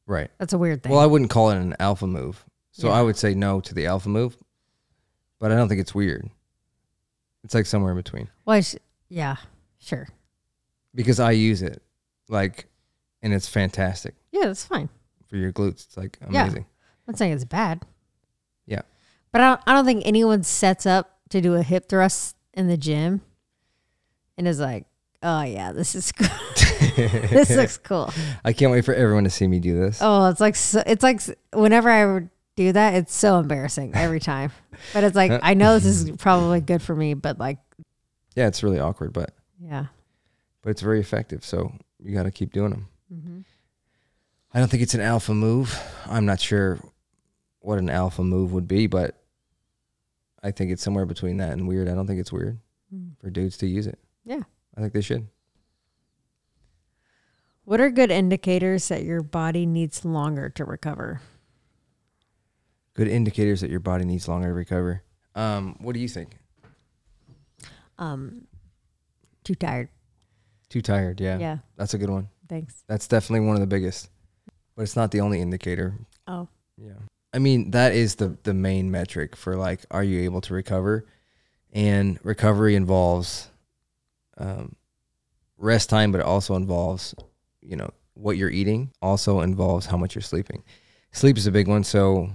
Right. 0.09 0.31
That's 0.39 0.53
a 0.55 0.59
weird 0.59 0.83
thing. 0.83 0.91
Well, 0.91 1.01
I 1.01 1.07
wouldn't 1.07 1.31
call 1.31 1.51
it 1.51 1.59
an 1.59 1.77
alpha 1.79 2.07
move. 2.09 2.45
So. 2.73 2.89
I 2.91 3.03
would 3.03 3.17
say 3.17 3.35
no 3.35 3.61
to 3.61 3.75
the 3.75 3.87
alpha 3.87 4.09
move, 4.09 4.37
but 5.41 5.53
I 5.53 5.57
don't 5.57 5.69
think 5.69 5.81
it's 5.81 5.95
weird. 5.95 6.29
It's 7.45 7.53
like 7.55 7.67
somewhere 7.67 7.91
in 7.93 7.97
between 7.97 8.29
Well, 8.45 8.57
I 8.57 8.61
sh- 8.61 8.77
yeah, 9.09 9.37
sure. 9.79 10.09
because 10.95 11.19
I 11.21 11.33
use 11.33 11.61
it 11.63 11.83
like, 12.29 12.67
and 13.21 13.33
it's 13.35 13.49
fantastic 13.49 14.15
Yeah, 14.33 14.47
that's 14.47 14.65
fine. 14.65 14.89
for 15.29 15.37
your 15.37 15.53
glutes. 15.53 15.87
It's 15.87 15.97
like 15.97 16.19
Yeah. 16.31 16.43
amazing. 16.45 16.67
I'm 16.67 17.13
not 17.13 17.19
saying 17.19 17.33
it's 17.33 17.45
bad. 17.45 17.85
Yeah. 18.67 18.83
But 19.33 19.41
I 19.41 19.49
don't, 19.51 19.61
I 19.67 19.73
don't 19.75 19.85
think 19.85 20.03
anyone 20.07 20.43
sets 20.45 20.87
up 20.87 21.19
to 21.31 21.41
do 21.41 21.55
a 21.55 21.63
hip 21.63 21.89
thrust 21.89 22.37
in 22.55 22.69
the 22.69 22.77
gym 22.77 23.23
and 24.37 24.47
is 24.47 24.61
like, 24.61 24.87
oh, 25.23 25.43
yeah, 25.43 25.73
this 25.73 25.95
is 25.97 26.13
cool. 26.17 26.29
this 26.97 27.51
looks 27.51 27.79
cool. 27.79 28.13
I 28.45 28.53
can't 28.53 28.71
wait 28.73 28.85
for 28.85 28.95
everyone 28.95 29.25
to 29.25 29.31
see 29.31 29.47
me 29.47 29.59
do 29.61 29.79
this. 29.79 29.99
Oh, 30.01 30.29
it's 30.31 30.41
like, 30.41 30.57
so, 30.57 30.83
it's 30.87 31.03
like 31.03 31.21
whenever 31.53 31.91
I 31.91 32.07
would 32.13 32.31
do 32.57 32.73
that, 32.73 32.95
it's 32.95 33.15
so 33.15 33.39
embarrassing 33.39 33.93
every 33.95 34.21
time. 34.21 34.53
But 34.93 35.03
it's 35.03 35.17
like, 35.17 35.33
I 35.43 35.55
know 35.55 35.75
this 35.75 35.85
is 35.87 36.11
probably 36.19 36.61
good 36.61 36.81
for 36.81 36.95
me, 36.95 37.15
but 37.15 37.39
like, 37.39 37.59
Yeah, 38.37 38.47
it's 38.47 38.63
really 38.63 38.79
awkward, 38.79 39.13
but 39.13 39.33
yeah. 39.61 39.87
but 40.63 40.71
it's 40.71 40.83
very 40.83 41.01
effective. 41.01 41.45
So 41.45 41.73
you 42.01 42.15
got 42.15 42.23
to 42.25 42.31
keep 42.31 42.53
doing 42.53 42.71
them. 42.71 42.89
Mm-hmm. 43.13 43.41
I 44.55 44.59
don't 44.61 44.69
think 44.71 44.85
it's 44.85 44.95
an 44.95 45.01
alpha 45.01 45.35
move. 45.35 45.77
I'm 46.07 46.27
not 46.27 46.41
sure 46.41 46.79
what 47.61 47.79
an 47.79 47.91
alpha 47.91 48.23
move 48.23 48.53
would 48.53 48.69
be, 48.69 48.87
but 48.87 49.21
I 50.43 50.53
think 50.53 50.71
it's 50.71 50.83
somewhere 50.83 51.07
between 51.07 51.39
that 51.39 51.53
and 51.53 51.67
weird. 51.67 51.89
I 51.89 51.95
don't 51.95 52.07
think 52.07 52.21
it's 52.21 52.33
weird 52.33 52.61
for 53.21 53.29
dudes 53.31 53.57
to 53.59 53.67
use 53.67 53.87
it. 53.89 53.99
Yeah. 54.25 54.43
I 54.77 54.81
think 54.81 54.93
they 54.93 55.01
should. 55.01 55.27
What 57.69 57.83
are 57.83 57.91
good 57.91 58.11
indicators 58.11 58.89
that 58.89 59.03
your 59.05 59.21
body 59.21 59.67
needs 59.67 60.03
longer 60.03 60.49
to 60.49 60.65
recover? 60.65 61.21
Good 62.95 63.09
indicators 63.09 63.61
that 63.61 63.69
your 63.69 63.79
body 63.79 64.07
needs 64.07 64.27
longer 64.27 64.49
to 64.49 64.55
recover. 64.55 65.03
Um, 65.35 65.77
what 65.81 65.93
do 65.93 66.01
you 66.01 66.09
think? 66.09 66.39
Um, 67.99 68.47
too 69.45 69.55
tired. 69.55 69.91
Too 70.71 70.81
tired. 70.81 71.21
Yeah, 71.21 71.39
Yeah. 71.39 71.59
that's 71.77 71.93
a 71.93 71.99
good 71.99 72.09
one. 72.09 72.31
Thanks. 72.49 72.85
That's 72.87 73.07
definitely 73.07 73.47
one 73.47 73.55
of 73.57 73.61
the 73.61 73.67
biggest, 73.67 74.09
but 74.75 74.81
it's 74.85 74.97
not 74.97 75.11
the 75.11 75.21
only 75.21 75.43
indicator. 75.43 75.93
Oh, 76.27 76.49
Yeah. 76.79 76.95
I 77.35 77.39
mean, 77.39 77.73
that 77.73 77.93
is 77.93 78.15
the 78.15 78.39
the 78.45 78.55
main 78.55 78.91
metric 78.91 79.37
for 79.37 79.57
like 79.57 79.85
are 79.91 80.03
you 80.03 80.21
able 80.23 80.41
to 80.41 80.55
recover? 80.55 81.05
And 81.71 82.19
recovery 82.23 82.75
involves 82.77 83.51
um, 84.39 84.75
rest 85.59 85.91
time, 85.91 86.13
but 86.13 86.23
it 86.23 86.25
also 86.25 86.55
involves, 86.55 87.15
you 87.61 87.77
know, 87.77 87.91
what 88.15 88.37
you're 88.37 88.51
eating, 88.51 88.91
also 89.03 89.41
involves 89.41 89.87
how 89.87 89.97
much 89.97 90.15
you're 90.15 90.23
sleeping. 90.23 90.63
Sleep 91.13 91.37
is 91.39 91.47
a 91.47 91.51
big 91.53 91.69
one. 91.69 91.85
So, 91.85 92.31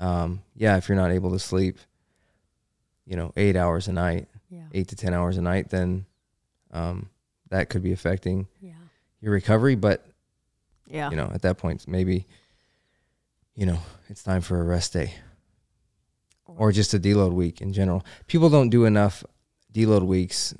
um, 0.00 0.42
yeah, 0.54 0.76
if 0.76 0.88
you're 0.88 0.96
not 0.96 1.10
able 1.10 1.30
to 1.32 1.38
sleep, 1.38 1.78
you 3.06 3.16
know, 3.16 3.32
eight 3.36 3.56
hours 3.56 3.88
a 3.88 3.92
night, 3.92 4.28
yeah. 4.48 4.64
eight 4.72 4.88
to 4.88 4.96
10 4.96 5.12
hours 5.12 5.36
a 5.36 5.42
night, 5.42 5.70
then 5.70 6.06
um, 6.72 7.08
that 7.50 7.68
could 7.68 7.82
be 7.82 7.92
affecting 7.92 8.46
Yeah. 8.60 8.72
your 9.20 9.32
recovery. 9.32 9.74
But 9.74 10.06
Yeah. 10.86 11.10
you 11.10 11.16
know, 11.16 11.30
at 11.34 11.42
that 11.42 11.58
point, 11.58 11.86
maybe 11.88 12.26
you 13.56 13.66
know 13.66 13.78
it's 14.08 14.22
time 14.24 14.40
for 14.40 14.60
a 14.60 14.64
rest 14.64 14.92
day 14.94 15.14
or 16.46 16.72
just 16.72 16.92
a 16.94 16.98
deload 16.98 17.32
week 17.32 17.60
in 17.60 17.72
general. 17.72 18.04
People 18.26 18.50
don't 18.50 18.68
do 18.70 18.84
enough 18.84 19.24
deload 19.72 20.04
weeks. 20.06 20.54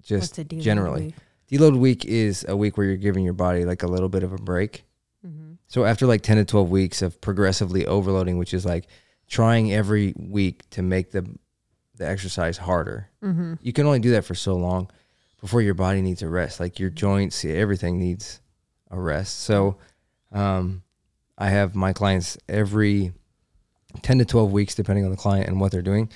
Just 0.00 0.32
What's 0.32 0.38
a 0.38 0.44
deload 0.44 0.62
generally. 0.62 1.04
week? 1.06 1.14
Deload 1.50 1.78
week 1.78 2.04
is 2.04 2.44
a 2.48 2.56
week 2.56 2.76
where 2.76 2.86
you're 2.86 2.96
giving 2.96 3.24
your 3.24 3.32
body 3.34 3.64
like 3.64 3.82
a 3.82 3.86
little 3.86 4.08
bit 4.08 4.22
of 4.22 4.32
a 4.32 4.38
break. 4.38 4.84
Mhm. 5.26 5.56
So 5.66 5.84
after 5.84 6.06
like 6.06 6.22
10 6.22 6.36
to 6.36 6.44
12 6.44 6.70
weeks 6.70 7.02
of 7.02 7.20
progressively 7.20 7.86
overloading, 7.86 8.38
which 8.38 8.52
is 8.54 8.64
like 8.64 8.86
trying 9.28 9.72
every 9.72 10.14
week 10.16 10.68
to 10.70 10.82
make 10.82 11.10
the 11.12 11.26
the 11.96 12.08
exercise 12.08 12.58
harder. 12.58 13.08
Mhm. 13.24 13.58
You 13.60 13.72
can 13.72 13.84
only 13.84 13.98
do 13.98 14.12
that 14.12 14.24
for 14.24 14.36
so 14.36 14.54
long 14.54 14.88
before 15.40 15.60
your 15.62 15.74
body 15.74 16.00
needs 16.00 16.22
a 16.22 16.28
rest. 16.28 16.60
Like 16.60 16.78
your 16.78 16.90
joints, 16.90 17.44
everything 17.44 17.98
needs 17.98 18.40
a 18.90 19.00
rest. 19.00 19.40
So 19.40 19.76
um, 20.30 20.82
I 21.36 21.48
have 21.50 21.74
my 21.74 21.92
clients 21.92 22.38
every 22.48 23.12
10 24.02 24.18
to 24.18 24.24
12 24.24 24.52
weeks, 24.52 24.74
depending 24.76 25.04
on 25.04 25.10
the 25.10 25.16
client 25.16 25.48
and 25.48 25.60
what 25.60 25.72
they're 25.72 25.82
doing. 25.82 26.08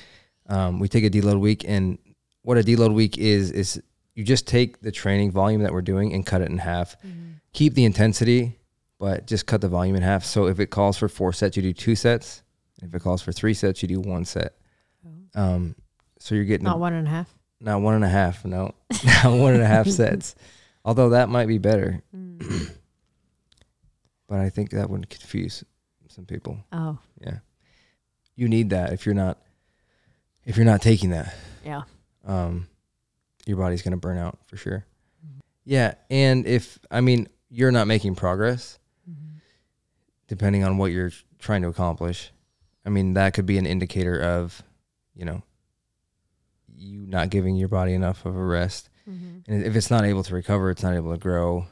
Um, 0.47 0.79
we 0.79 0.87
take 0.89 1.03
a 1.05 1.11
deload 1.11 1.41
week, 1.41 1.65
and 1.67 1.99
what 2.43 2.59
a 2.59 2.63
deload 2.63 2.95
week 2.95 3.17
is 3.19 3.51
is 3.51 3.83
you 4.15 4.25
just 4.25 4.47
take 4.47 4.81
the 4.81 4.93
training 4.93 5.31
volume 5.31 5.63
that 5.63 5.73
we're 5.73 5.81
doing 5.83 6.13
and 6.13 6.25
cut 6.27 6.43
it 6.43 6.51
in 6.51 6.59
half. 6.59 6.97
Mhm. 7.03 7.35
Keep 7.53 7.75
the 7.75 7.85
intensity, 7.85 8.59
but 8.99 9.27
just 9.27 9.47
cut 9.47 9.61
the 9.61 9.69
volume 9.69 9.97
in 9.97 10.03
half. 10.03 10.25
So 10.25 10.47
if 10.47 10.61
it 10.61 10.67
calls 10.67 10.97
for 10.99 11.09
four 11.09 11.33
sets, 11.33 11.57
you 11.57 11.63
do 11.63 11.73
two 11.73 11.95
sets. 11.97 12.43
If 12.83 12.95
it 12.95 13.01
calls 13.01 13.23
for 13.23 13.33
three 13.33 13.55
sets, 13.55 13.81
you 13.83 13.89
do 13.89 14.01
one 14.01 14.25
set. 14.25 14.55
Um, 15.35 15.77
so 16.19 16.35
you're 16.35 16.45
getting 16.45 16.65
Not 16.65 16.79
one 16.79 16.93
and 16.93 17.07
a 17.07 17.11
half. 17.11 17.35
not 17.61 17.81
one 17.81 17.95
and 17.95 18.05
a 18.05 18.09
half, 18.09 18.45
no, 18.45 18.75
not 19.05 19.33
one 19.39 19.55
and 19.55 19.63
a 19.63 19.67
half 19.67 19.87
sets. 19.89 20.35
Although 20.85 21.11
that 21.11 21.29
might 21.29 21.47
be 21.47 21.59
better, 21.59 22.03
Mm. 22.15 22.71
but 24.29 24.41
I 24.41 24.51
think 24.51 24.71
that 24.71 24.91
would 24.91 25.09
confuse 25.09 25.65
some 26.09 26.27
people. 26.27 26.59
Oh, 26.73 26.99
Yeah, 27.21 27.39
you 28.37 28.49
need 28.49 28.71
that 28.71 28.93
if 28.93 29.07
you're 29.07 29.15
not 29.15 29.39
if 30.45 30.57
you're 30.57 30.67
not 30.67 30.83
taking 30.83 31.11
that, 31.11 31.33
yeah. 31.65 31.83
um, 32.25 32.67
your 33.47 33.57
body's 33.57 33.83
gonna 33.83 33.97
burn 33.97 34.19
out 34.19 34.39
for 34.47 34.57
sure. 34.57 34.85
Yeah, 35.65 35.95
and 36.11 36.47
if 36.47 36.79
I 36.91 37.01
mean 37.01 37.29
you're 37.49 37.71
not 37.73 37.87
making 37.87 38.15
progress, 38.17 38.79
Mhm. 39.09 39.41
depending 40.27 40.65
on 40.65 40.79
what 40.79 40.91
you're 40.93 41.13
trying 41.39 41.63
to 41.63 41.69
accomplish, 41.69 42.33
I 42.85 42.91
mean 42.91 43.15
that 43.15 43.35
could 43.35 43.47
be 43.47 43.59
an 43.59 43.67
indicator 43.67 44.21
of, 44.21 44.63
you 45.15 45.25
know, 45.25 45.43
you 46.75 47.07
not 47.07 47.31
giving 47.31 47.55
your 47.57 47.69
body 47.69 47.93
enough 47.95 48.25
of 48.27 48.35
a 48.35 48.45
rest. 48.45 48.89
Mhm. 49.09 49.45
And 49.47 49.63
if 49.65 49.77
it's 49.77 49.91
not 49.91 50.05
able 50.05 50.23
to 50.25 50.35
recover, 50.35 50.71
it's 50.71 50.83
not 50.83 50.95
able 50.95 51.13
to 51.13 51.19
grow, 51.19 51.67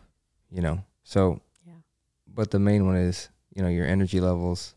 you 0.50 0.60
know. 0.60 0.84
So, 1.02 1.40
Yeah. 1.66 1.74
but 2.28 2.50
the 2.50 2.58
main 2.60 2.86
one 2.86 2.96
is, 2.96 3.28
you 3.54 3.62
know, 3.62 3.68
your 3.68 3.86
energy 3.86 4.20
levels, 4.20 4.74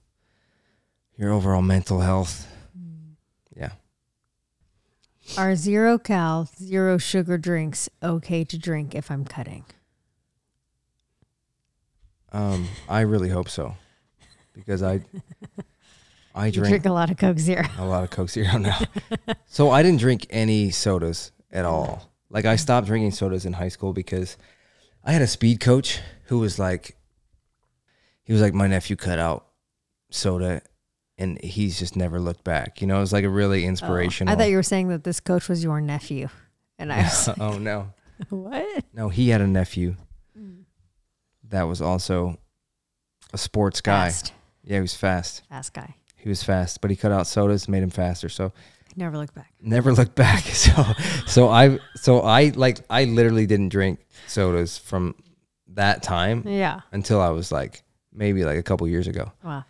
your 1.18 1.32
overall 1.32 1.62
mental 1.62 2.00
health. 2.00 2.48
Mm. 2.78 3.16
Yeah. 3.56 3.74
Are 5.38 5.56
zero 5.56 5.98
cal, 5.98 6.50
zero 6.58 6.98
sugar 6.98 7.38
drinks 7.38 7.90
okay 8.02 8.44
to 8.44 8.58
drink 8.58 8.94
if 8.94 9.10
I'm 9.10 9.26
cutting? 9.26 9.66
Um, 12.32 12.68
I 12.90 13.02
really 13.02 13.30
hope 13.30 13.50
so, 13.50 13.76
because 14.54 14.84
I, 14.84 15.02
I 16.36 16.50
drink, 16.50 16.70
drink 16.70 16.86
a 16.86 16.92
lot 16.92 17.10
of 17.12 17.18
Coke 17.18 17.40
Zero. 17.40 17.64
a 17.78 17.86
lot 17.86 18.04
of 18.04 18.10
Coke 18.10 18.30
Zero 18.30 18.58
now. 18.58 18.80
so 19.46 19.70
I 19.70 19.84
didn't 19.84 20.00
drink 20.00 20.28
any 20.30 20.72
sodas 20.72 21.32
at 21.52 21.66
all. 21.66 22.12
Like 22.30 22.46
I 22.46 22.56
stopped 22.56 22.88
drinking 22.88 23.12
sodas 23.12 23.46
in 23.46 23.54
high 23.54 23.68
school 23.68 23.94
because 23.94 24.38
I 25.04 25.12
had 25.12 25.22
a 25.22 25.28
speed 25.28 25.60
coach 25.60 26.00
who 26.26 26.40
was 26.40 26.58
like, 26.58 26.98
he 28.24 28.34
was 28.34 28.42
like, 28.42 28.54
my 28.54 28.68
nephew 28.68 28.96
cut 28.96 29.20
out 29.20 29.46
soda, 30.10 30.62
and 31.18 31.42
he's 31.44 31.78
just 31.80 31.96
never 31.96 32.20
looked 32.20 32.44
back. 32.44 32.82
You 32.82 32.88
know, 32.88 32.98
it 32.98 33.02
was 33.02 33.14
like 33.14 33.24
a 33.24 33.30
really 33.30 33.66
Oh, 33.66 33.70
inspirational. 33.70 34.34
I 34.34 34.38
thought 34.38 34.50
you 34.50 34.56
were 34.56 34.64
saying 34.64 34.88
that 34.90 35.04
this 35.04 35.20
coach 35.20 35.48
was 35.50 35.64
your 35.64 35.80
nephew. 35.82 36.30
And 36.80 36.92
I 36.92 37.04
was 37.04 37.30
oh 37.40 37.58
no, 37.58 37.94
what? 38.30 38.86
no, 38.94 39.10
he 39.10 39.30
had 39.30 39.42
a 39.42 39.48
nephew 39.48 39.96
mm. 40.38 40.64
that 41.50 41.64
was 41.64 41.82
also 41.82 42.38
a 43.34 43.38
sports 43.38 43.80
guy. 43.82 44.08
Fast. 44.08 44.34
Yeah, 44.64 44.78
he 44.78 44.82
was 44.82 44.96
fast. 44.96 45.44
Fast 45.50 45.74
guy. 45.74 45.96
He 46.16 46.30
was 46.30 46.42
fast, 46.42 46.80
but 46.82 46.90
he 46.90 46.96
cut 46.96 47.12
out 47.12 47.28
sodas, 47.28 47.68
made 47.68 47.84
him 47.84 47.90
faster. 47.90 48.30
So 48.30 48.54
Never 48.96 49.18
look 49.18 49.34
back. 49.34 49.52
never 49.60 49.92
looked 49.94 50.16
back. 50.16 50.44
So, 50.54 50.86
so 51.26 51.50
I, 51.50 51.80
so 51.96 52.22
I 52.22 52.50
like, 52.56 52.80
I 52.90 53.04
literally 53.06 53.46
didn't 53.46 53.70
drink 53.70 54.00
sodas 54.28 54.78
from 54.78 55.16
that 55.70 56.02
time 56.04 56.44
Yeah. 56.48 56.82
until 56.92 57.20
I 57.20 57.30
was 57.30 57.52
like 57.52 57.84
maybe 58.14 58.46
like 58.46 58.58
a 58.58 58.64
couple 58.64 58.88
years 58.88 59.08
ago. 59.08 59.32
Wow. 59.44 59.66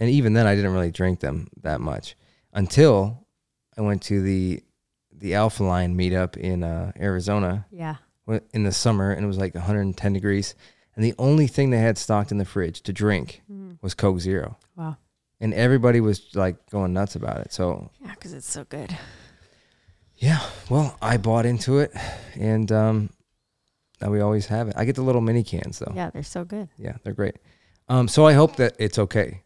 And 0.00 0.10
even 0.10 0.32
then, 0.32 0.46
I 0.46 0.54
didn't 0.54 0.72
really 0.72 0.90
drink 0.90 1.20
them 1.20 1.48
that 1.62 1.80
much 1.80 2.16
until 2.52 3.26
I 3.76 3.80
went 3.82 4.02
to 4.04 4.20
the 4.22 4.62
the 5.16 5.34
Alpha 5.34 5.62
Lion 5.62 5.96
meetup 5.96 6.36
in 6.36 6.62
uh, 6.64 6.90
Arizona 6.98 7.66
Yeah. 7.70 7.96
in 8.52 8.64
the 8.64 8.72
summer, 8.72 9.12
and 9.12 9.24
it 9.24 9.26
was 9.28 9.38
like 9.38 9.54
110 9.54 10.12
degrees. 10.12 10.54
And 10.96 11.04
the 11.04 11.14
only 11.18 11.46
thing 11.46 11.70
they 11.70 11.78
had 11.78 11.96
stocked 11.98 12.30
in 12.32 12.38
the 12.38 12.44
fridge 12.44 12.82
to 12.82 12.92
drink 12.92 13.42
Mm. 13.50 13.78
was 13.80 13.94
Coke 13.94 14.18
Zero, 14.20 14.58
Wow. 14.76 14.96
and 15.40 15.54
everybody 15.54 16.00
was 16.00 16.34
like 16.34 16.56
going 16.70 16.92
nuts 16.92 17.14
about 17.16 17.38
it. 17.38 17.52
So 17.52 17.90
Yeah, 18.00 18.10
because 18.10 18.32
it's 18.32 18.50
so 18.50 18.64
good. 18.64 18.96
yeah, 20.16 20.40
well, 20.68 20.96
I 21.00 21.16
bought 21.16 21.46
into 21.46 21.78
it, 21.78 21.92
and 22.34 22.70
um, 22.72 23.10
now 24.00 24.10
we 24.10 24.20
always 24.20 24.46
have 24.46 24.68
it. 24.68 24.74
I 24.76 24.84
get 24.84 24.96
the 24.96 25.02
little 25.02 25.20
mini 25.22 25.44
cans 25.44 25.78
though. 25.78 25.92
Yeah, 25.94 26.10
they're 26.10 26.22
so 26.24 26.44
good. 26.44 26.68
yeah 26.76 26.96
they're 27.04 27.14
great. 27.14 27.36
Um, 27.88 28.08
so 28.08 28.26
I 28.26 28.32
hope 28.32 28.56
that 28.56 28.74
it's 28.78 28.98
okay. 28.98 29.42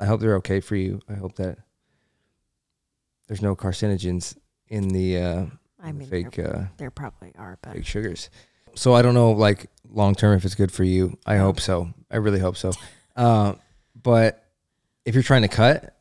I 0.00 0.06
hope 0.06 0.20
they're 0.20 0.36
okay 0.36 0.60
for 0.60 0.76
you. 0.76 1.00
I 1.08 1.14
hope 1.14 1.36
that 1.36 1.58
there's 3.28 3.42
no 3.42 3.56
carcinogens 3.56 4.36
in 4.68 4.88
the 4.88 5.18
uh, 5.18 5.46
I 5.82 5.92
mean, 5.92 6.08
fake 6.08 6.32
there, 6.32 6.56
uh, 6.56 6.64
there 6.76 6.90
probably 6.90 7.32
are, 7.36 7.58
but 7.62 7.72
fake 7.74 7.86
sugars. 7.86 8.30
So 8.74 8.94
I 8.94 9.02
don't 9.02 9.14
know, 9.14 9.32
like 9.32 9.66
long 9.88 10.14
term, 10.14 10.36
if 10.36 10.44
it's 10.44 10.54
good 10.54 10.70
for 10.72 10.84
you. 10.84 11.18
I 11.26 11.36
hope 11.36 11.60
so. 11.60 11.88
I 12.10 12.16
really 12.16 12.40
hope 12.40 12.56
so. 12.56 12.72
Uh, 13.16 13.54
but 14.00 14.44
if 15.04 15.14
you're 15.14 15.22
trying 15.22 15.42
to 15.42 15.48
cut 15.48 15.96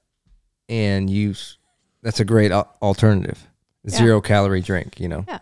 and 0.67 1.09
use, 1.09 1.57
that's 2.01 2.19
a 2.19 2.25
great 2.25 2.51
al- 2.51 2.75
alternative. 2.81 3.47
Yeah. 3.83 3.97
Zero 3.97 4.21
calorie 4.21 4.61
drink, 4.61 4.99
you 4.99 5.07
know, 5.07 5.23
Yeah. 5.27 5.39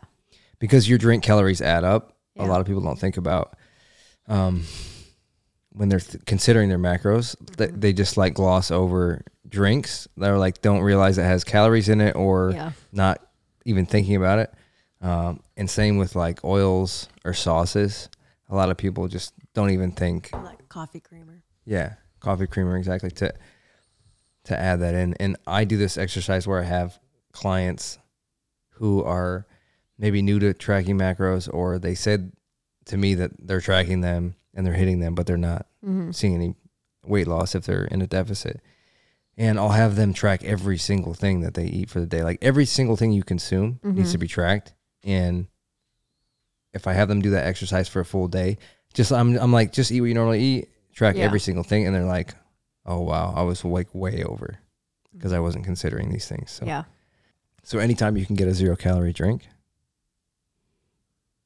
because 0.60 0.88
your 0.88 0.98
drink 0.98 1.24
calories 1.24 1.62
add 1.62 1.84
up. 1.84 2.16
A 2.38 2.46
lot 2.46 2.62
of 2.62 2.68
people 2.68 2.82
don't 2.82 3.00
think 3.00 3.18
about 3.18 3.56
um, 4.28 4.64
when 5.76 5.90
they're 5.90 6.00
th- 6.00 6.24
considering 6.26 6.70
their 6.70 6.78
macros. 6.80 7.36
They, 7.58 7.68
Mhm. 7.68 7.82
they 7.82 7.94
just 7.94 8.16
like 8.18 8.34
gloss 8.36 8.72
over 8.72 9.24
drinks. 9.48 10.08
They're 10.18 10.38
like 10.38 10.62
don't 10.62 10.82
realize 10.82 11.18
it 11.18 11.24
has 11.24 11.44
calories 11.44 11.90
in 11.90 12.00
it 12.02 12.16
or 12.16 12.52
yeah. 12.52 12.72
not 12.92 13.20
even 13.66 13.86
thinking 13.86 14.16
about 14.16 14.40
it. 14.40 14.54
Um, 15.02 15.42
and 15.58 15.70
same 15.70 15.98
with 15.98 16.16
like 16.16 16.44
oils 16.46 17.10
or 17.26 17.34
sauces. 17.34 18.10
A 18.50 18.56
lot 18.56 18.70
of 18.70 18.78
people 18.78 19.08
just 19.08 19.34
don't 19.54 19.72
even 19.72 19.92
think, 19.92 20.30
Like 20.34 20.68
coffee 20.70 21.00
creamer. 21.00 21.44
yeah, 21.66 21.96
coffee 22.20 22.48
creamer 22.48 22.78
exactly 22.78 23.12
to 23.12 23.34
to 24.46 24.60
add 24.60 24.82
that 24.82 24.94
in. 24.94 25.14
And 25.16 25.38
I 25.48 25.64
do 25.64 25.78
this 25.78 25.98
exercise 25.98 26.46
where 26.48 26.60
I 26.60 26.64
have 26.66 27.00
clients 27.32 27.98
who 28.72 29.04
are 29.04 29.48
maybe 29.98 30.22
new 30.22 30.38
to 30.40 30.54
tracking 30.54 30.98
macros 30.98 31.48
or 31.54 31.80
they 31.80 31.96
said 31.96 32.32
to 32.86 32.98
me 32.98 33.16
that 33.16 33.32
they're 33.40 33.62
tracking 33.62 34.02
them 34.02 34.36
and 34.54 34.66
they're 34.66 34.74
hitting 34.74 35.00
them, 35.00 35.16
but 35.16 35.26
they're 35.28 35.38
not 35.38 35.68
Mm-hmm. 35.86 36.12
seeing 36.12 36.36
any 36.36 36.56
weight 37.06 37.28
loss 37.28 37.56
if 37.56 37.66
they're 37.66 37.84
in 37.86 38.02
a 38.02 38.08
deficit. 38.08 38.62
And 39.36 39.60
I'll 39.60 39.70
have 39.70 39.96
them 39.98 40.14
track 40.14 40.44
every 40.46 40.78
single 40.78 41.14
thing 41.14 41.42
that 41.42 41.56
they 41.56 41.66
eat 41.66 41.90
for 41.90 42.00
the 42.00 42.06
day. 42.06 42.24
Like 42.24 42.38
every 42.42 42.66
single 42.66 42.96
thing 42.96 43.12
you 43.12 43.24
consume 43.24 43.80
needs 43.84 44.12
to 44.14 44.18
be 44.18 44.28
tracked. 44.28 44.74
And 45.04 45.48
if 46.74 46.88
I 46.88 46.94
have 46.94 47.10
them 47.10 47.22
do 47.22 47.32
that 47.32 47.46
exercise 47.46 47.90
for 47.90 48.00
a 48.00 48.06
full 48.06 48.28
day, 48.30 48.58
just 48.94 49.12
I'm 49.12 49.36
I'm 49.38 49.52
like, 49.52 49.74
just 49.74 49.92
eat 49.92 50.00
what 50.00 50.08
you 50.08 50.14
normally 50.14 50.42
eat, 50.42 50.70
track 50.94 51.18
Yeah. 51.18 51.24
every 51.26 51.40
single 51.42 51.64
thing, 51.64 51.86
and 51.86 51.94
they're 51.96 52.06
like, 52.06 52.34
Oh 52.86 53.02
wow, 53.02 53.34
I 53.36 53.42
was 53.42 53.66
like 53.66 53.94
way 53.94 54.24
over 54.24 54.60
because 55.14 55.34
I 55.34 55.40
wasn't 55.40 55.66
considering 55.66 56.10
these 56.12 56.28
things. 56.30 56.50
So 56.52 56.66
Yeah. 56.66 56.84
so 57.64 57.80
anytime 57.80 58.16
you 58.16 58.26
can 58.26 58.36
get 58.36 58.48
a 58.48 58.54
zero 58.54 58.76
calorie 58.78 59.12
drink, 59.14 59.48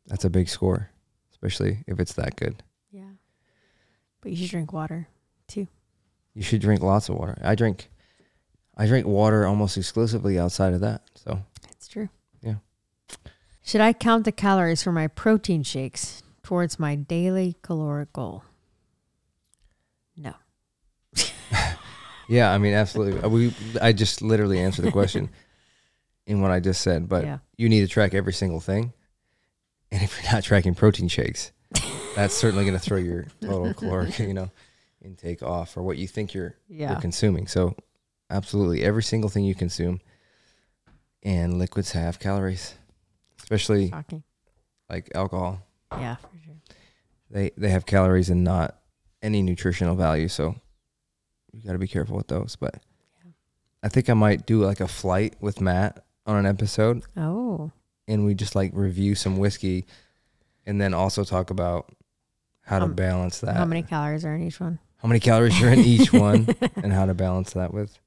that's 0.05 0.25
a 0.25 0.29
big 0.29 0.47
score, 0.49 0.89
especially 1.31 1.83
if 1.87 1.99
it's 1.99 2.13
that 2.13 2.35
good. 2.35 2.63
But 4.21 4.31
you 4.31 4.37
should 4.37 4.51
drink 4.51 4.73
water. 4.73 5.07
Too. 5.47 5.67
You 6.33 6.43
should 6.43 6.61
drink 6.61 6.81
lots 6.81 7.09
of 7.09 7.15
water. 7.15 7.37
I 7.41 7.55
drink 7.55 7.89
I 8.77 8.85
drink 8.85 9.07
water 9.07 9.45
almost 9.45 9.77
exclusively 9.77 10.37
outside 10.37 10.73
of 10.73 10.81
that. 10.81 11.01
So 11.15 11.39
It's 11.71 11.87
true. 11.87 12.09
Yeah. 12.41 12.55
Should 13.63 13.81
I 13.81 13.93
count 13.93 14.25
the 14.25 14.31
calories 14.31 14.83
for 14.83 14.91
my 14.91 15.07
protein 15.07 15.63
shakes 15.63 16.21
towards 16.43 16.79
my 16.79 16.95
daily 16.95 17.55
caloric 17.61 18.13
goal? 18.13 18.43
No. 20.15 20.33
yeah, 22.29 22.51
I 22.51 22.57
mean 22.57 22.73
absolutely. 22.73 23.21
Uh, 23.21 23.29
We 23.29 23.53
I 23.81 23.93
just 23.93 24.21
literally 24.21 24.59
answered 24.59 24.85
the 24.85 24.91
question 24.91 25.29
in 26.27 26.41
what 26.41 26.51
I 26.51 26.59
just 26.59 26.81
said, 26.81 27.09
but 27.09 27.23
yeah. 27.23 27.37
you 27.57 27.69
need 27.69 27.81
to 27.81 27.87
track 27.87 28.13
every 28.13 28.33
single 28.33 28.59
thing. 28.59 28.93
And 29.91 30.03
if 30.03 30.21
you're 30.21 30.31
not 30.31 30.43
tracking 30.43 30.75
protein 30.75 31.07
shakes, 31.07 31.51
that's 32.17 32.33
certainly 32.33 32.65
going 32.65 32.77
to 32.77 32.83
throw 32.83 32.97
your 32.97 33.27
total 33.41 33.73
caloric, 33.73 34.17
you 34.19 34.33
know, 34.33 34.49
intake 35.01 35.41
off 35.43 35.77
or 35.77 35.83
what 35.83 35.97
you 35.97 36.07
think 36.07 36.33
you're 36.33 36.55
Yeah. 36.67 36.91
you're 36.91 37.01
consuming. 37.01 37.47
So, 37.47 37.75
absolutely 38.29 38.83
every 38.83 39.03
single 39.03 39.29
thing 39.29 39.45
you 39.45 39.55
consume 39.55 40.01
and 41.23 41.57
liquids 41.59 41.91
have 41.93 42.19
calories, 42.19 42.75
especially 43.41 43.89
Shocking. 43.89 44.23
like 44.89 45.09
alcohol. 45.15 45.61
Yeah, 45.91 46.15
for 46.15 46.37
sure. 46.43 46.55
They 47.29 47.51
they 47.57 47.69
have 47.69 47.85
calories 47.85 48.29
and 48.29 48.43
not 48.43 48.77
any 49.21 49.41
nutritional 49.41 49.95
value, 49.95 50.27
so 50.27 50.55
you 51.51 51.61
got 51.63 51.73
to 51.73 51.79
be 51.79 51.87
careful 51.87 52.17
with 52.17 52.27
those, 52.27 52.55
but 52.55 52.75
Yeah. 53.23 53.31
I 53.83 53.89
think 53.89 54.09
I 54.09 54.13
might 54.13 54.45
do 54.45 54.63
like 54.63 54.79
a 54.79 54.87
flight 54.87 55.35
with 55.39 55.61
Matt 55.61 56.05
on 56.25 56.35
an 56.37 56.45
episode 56.45 57.03
Oh, 57.15 57.71
and 58.07 58.25
we 58.25 58.33
just 58.35 58.55
like 58.55 58.71
review 58.73 59.15
some 59.15 59.37
whiskey 59.37 59.85
and 60.65 60.79
then 60.81 60.93
also 60.93 61.23
talk 61.23 61.49
about 61.49 61.91
how 62.67 62.79
to 62.79 62.85
Um, 62.85 62.93
balance 62.93 63.39
that. 63.39 63.55
how 63.55 63.65
many 63.65 63.81
calories 63.81 64.23
are 64.25 64.35
in 64.35 64.43
each 64.43 64.59
one? 64.59 64.77
how 64.97 65.07
many 65.07 65.19
calories 65.19 65.61
are 65.61 65.69
in 65.69 65.79
each 65.79 66.11
one 66.13 66.47
and 66.83 66.91
how 66.93 67.05
to 67.05 67.13
balance 67.13 67.53
that 67.53 67.73
with 67.73 67.97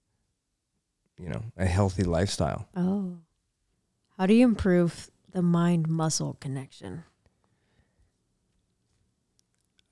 you 1.18 1.28
know, 1.28 1.42
a 1.58 1.66
healthy 1.66 2.02
lifestyle. 2.02 2.66
Oh, 2.74 3.18
how 4.16 4.24
do 4.26 4.32
you 4.34 4.44
improve 4.44 5.10
the 5.32 5.42
mind 5.42 5.86
muscle 5.86 6.36
connection? 6.40 7.04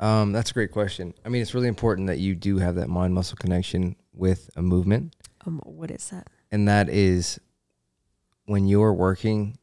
Um, 0.01 0.33
that's 0.33 0.51
a 0.51 0.55
great 0.55 0.71
question. 0.71 1.13
I 1.25 1.29
mean, 1.29 1.43
it's 1.43 1.55
really 1.55 1.69
important 1.69 2.07
that 2.07 2.19
you 2.19 2.35
do 2.35 2.59
have 2.59 2.77
that 2.77 2.89
mind 2.89 3.15
muscle 3.15 3.37
connection 3.37 3.97
with 4.15 4.49
a 4.57 4.63
movement. 4.63 5.15
Um, 5.47 5.61
what 5.65 5.91
is 5.91 6.09
that? 6.11 6.29
And 6.51 6.69
that 6.69 6.89
is 6.89 7.39
when 8.47 8.67
you're 8.67 8.95
working, 8.95 9.59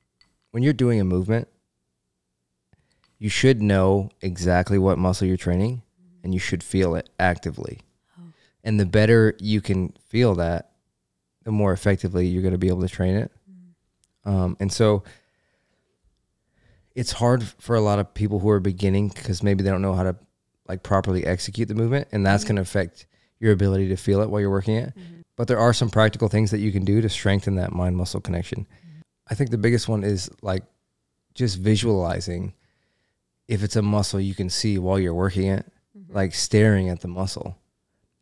when 0.51 0.61
you're 0.61 0.73
doing 0.73 0.99
a 0.99 1.05
movement, 1.05 1.47
you 3.25 3.29
should 3.29 3.59
know 3.59 4.07
exactly 4.21 4.77
what 4.77 4.99
muscle 4.99 5.25
you're 5.27 5.35
training 5.35 5.81
and 6.23 6.31
you 6.31 6.39
should 6.39 6.61
feel 6.61 6.93
it 6.93 7.09
actively. 7.19 7.79
Oh. 8.19 8.23
And 8.63 8.79
the 8.79 8.85
better 8.85 9.33
you 9.39 9.61
can 9.61 9.95
feel 10.09 10.35
that, 10.35 10.69
the 11.43 11.51
more 11.51 11.73
effectively 11.73 12.27
you're 12.27 12.43
going 12.43 12.51
to 12.51 12.59
be 12.59 12.67
able 12.67 12.81
to 12.81 12.87
train 12.87 13.15
it. 13.15 13.31
Um, 14.25 14.55
and 14.59 14.71
so 14.71 15.03
it's 16.93 17.13
hard 17.13 17.43
for 17.43 17.75
a 17.75 17.81
lot 17.81 17.97
of 17.97 18.13
people 18.13 18.37
who 18.37 18.49
are 18.51 18.59
beginning 18.59 19.07
because 19.07 19.41
maybe 19.41 19.63
they 19.63 19.71
don't 19.71 19.81
know 19.81 19.95
how 19.95 20.03
to 20.03 20.15
like 20.67 20.83
properly 20.83 21.25
execute 21.25 21.67
the 21.67 21.73
movement, 21.73 22.07
and 22.11 22.23
that's 22.23 22.43
Mhm. 22.43 22.47
going 22.49 22.55
to 22.57 22.61
affect 22.61 23.07
your 23.39 23.53
ability 23.53 23.87
to 23.87 23.95
feel 23.95 24.21
it 24.21 24.29
while 24.29 24.39
you're 24.39 24.51
working 24.51 24.75
it. 24.75 24.93
But 25.35 25.47
there 25.47 25.57
are 25.57 25.73
some 25.73 25.89
practical 25.89 26.27
things 26.27 26.51
that 26.51 26.59
you 26.59 26.71
can 26.71 26.85
do 26.85 27.01
to 27.01 27.09
strengthen 27.09 27.55
that 27.55 27.73
mind 27.73 27.97
muscle 27.97 28.21
connection. 28.21 28.67
I 29.27 29.33
think 29.33 29.49
the 29.49 29.57
biggest 29.57 29.87
one 29.87 30.03
is 30.03 30.29
like 30.43 30.63
just 31.33 31.57
visualizing 31.57 32.53
if 33.47 33.63
it's 33.63 33.75
a 33.75 33.81
muscle 33.81 34.19
you 34.19 34.33
can 34.35 34.49
see 34.49 34.77
while 34.77 34.99
you're 34.99 35.13
working 35.13 35.47
it, 35.47 35.65
like 36.09 36.33
staring 36.33 36.89
at 36.89 37.01
the 37.01 37.07
muscle 37.07 37.57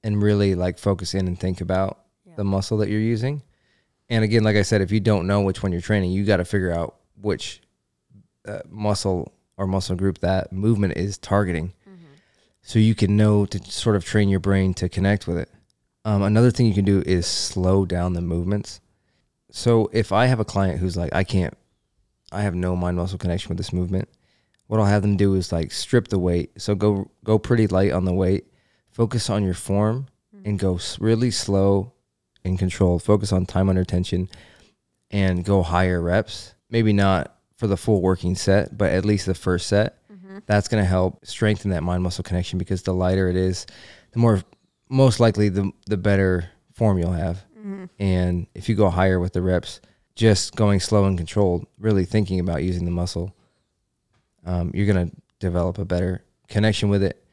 and 0.04 0.22
really 0.22 0.56
like 0.56 0.78
focus 0.78 1.14
in 1.14 1.28
and 1.28 1.40
think 1.40 1.62
about 1.62 2.00
Yeah. 2.26 2.34
the 2.38 2.44
muscle 2.44 2.78
that 2.80 2.90
you're 2.90 3.00
using. 3.00 3.42
And 4.10 4.24
again, 4.24 4.44
like 4.44 4.56
I 4.56 4.62
said, 4.64 4.82
if 4.82 4.92
you 4.92 5.00
don't 5.00 5.28
know 5.28 5.42
which 5.42 5.64
one 5.64 5.72
you're 5.72 5.82
training, 5.82 6.12
you 6.12 6.26
got 6.26 6.38
to 6.38 6.46
figure 6.46 6.72
out 6.74 6.96
which 7.22 7.62
uh, 8.48 8.60
muscle 8.70 9.32
or 9.58 9.66
muscle 9.68 9.96
group 9.96 10.20
that 10.20 10.52
movement 10.52 10.98
is 10.98 11.18
targeting 11.18 11.74
so 12.66 12.80
you 12.80 12.96
can 12.96 13.16
know 13.18 13.46
to 13.46 13.60
sort 13.72 13.96
of 13.96 14.04
train 14.06 14.30
your 14.30 14.40
brain 14.40 14.74
to 14.74 14.88
connect 14.90 15.28
with 15.28 15.38
it. 15.38 15.50
Um, 16.06 16.22
another 16.22 16.52
thing 16.52 16.66
you 16.66 16.74
can 16.74 16.86
do 16.86 17.02
is 17.06 17.26
slow 17.26 17.86
down 17.86 18.14
the 18.14 18.22
movements. 18.22 18.82
So 19.52 19.90
if 19.94 20.12
I 20.12 20.26
have 20.26 20.40
a 20.40 20.46
client 20.46 20.80
who's 20.80 20.98
like, 20.98 21.14
I 21.14 21.24
can't, 21.24 21.58
I 22.32 22.42
have 22.42 22.56
no 22.56 22.76
mind 22.76 22.98
muscle 22.98 23.18
connection 23.18 23.50
with 23.50 23.58
this 23.58 23.72
movement, 23.72 24.10
what 24.68 24.80
I'll 24.80 24.86
have 24.86 25.02
them 25.02 25.18
do 25.18 25.36
is 25.36 25.52
like 25.52 25.72
strip 25.72 26.08
the 26.08 26.20
weight. 26.20 26.52
So 26.62 26.76
go 26.76 27.10
go 27.24 27.38
pretty 27.38 27.68
light 27.68 27.92
on 27.92 28.06
the 28.06 28.14
weight, 28.14 28.46
focus 28.90 29.30
on 29.30 29.44
your 29.44 29.54
form, 29.54 30.08
mm-hmm. 30.36 30.50
and 30.50 30.60
go 30.60 30.80
really 31.00 31.32
slow 31.32 31.94
and 32.44 32.58
controlled. 32.58 33.04
Focus 33.04 33.32
on 33.32 33.46
time 33.46 33.70
under 33.70 33.84
tension, 33.84 34.30
and 35.12 35.44
go 35.44 35.64
higher 35.64 36.02
reps. 36.02 36.56
Maybe 36.70 36.94
not 36.94 37.38
for 37.58 37.68
the 37.68 37.78
full 37.78 38.02
working 38.02 38.36
set, 38.36 38.78
but 38.78 38.92
at 38.92 39.06
least 39.06 39.26
the 39.26 39.36
first 39.36 39.68
set 39.68 40.00
mm-hmm. 40.12 40.40
that's 40.46 40.68
going 40.68 40.84
to 40.84 40.90
help 40.90 41.26
strengthen 41.26 41.72
that 41.72 41.84
mind 41.84 42.04
muscle 42.04 42.24
connection 42.24 42.58
because 42.58 42.82
the 42.82 42.94
lighter 42.94 43.30
it 43.30 43.36
is, 43.36 43.66
the 44.12 44.20
more 44.20 44.42
most 44.90 45.20
likely 45.20 45.50
the 45.50 45.72
the 45.88 45.98
better 45.98 46.50
form 46.74 46.98
you'll 46.98 47.12
have. 47.12 47.46
Mm-hmm. 47.58 47.86
And 48.00 48.48
if 48.56 48.68
you 48.68 48.76
go 48.76 48.90
higher 48.90 49.20
with 49.20 49.34
the 49.34 49.42
reps, 49.42 49.82
just 50.16 50.56
going 50.56 50.80
slow 50.80 51.06
and 51.06 51.18
controlled, 51.18 51.66
really 51.78 52.06
thinking 52.06 52.40
about 52.40 52.64
using 52.64 52.86
the 52.86 52.92
muscle, 52.92 53.36
um, 54.46 54.72
you're 54.74 54.92
going 54.92 55.10
to 55.10 55.16
develop 55.40 55.78
a 55.78 55.86
better 55.86 56.24
connection 56.48 56.90
with 56.90 57.04
it. 57.04 57.24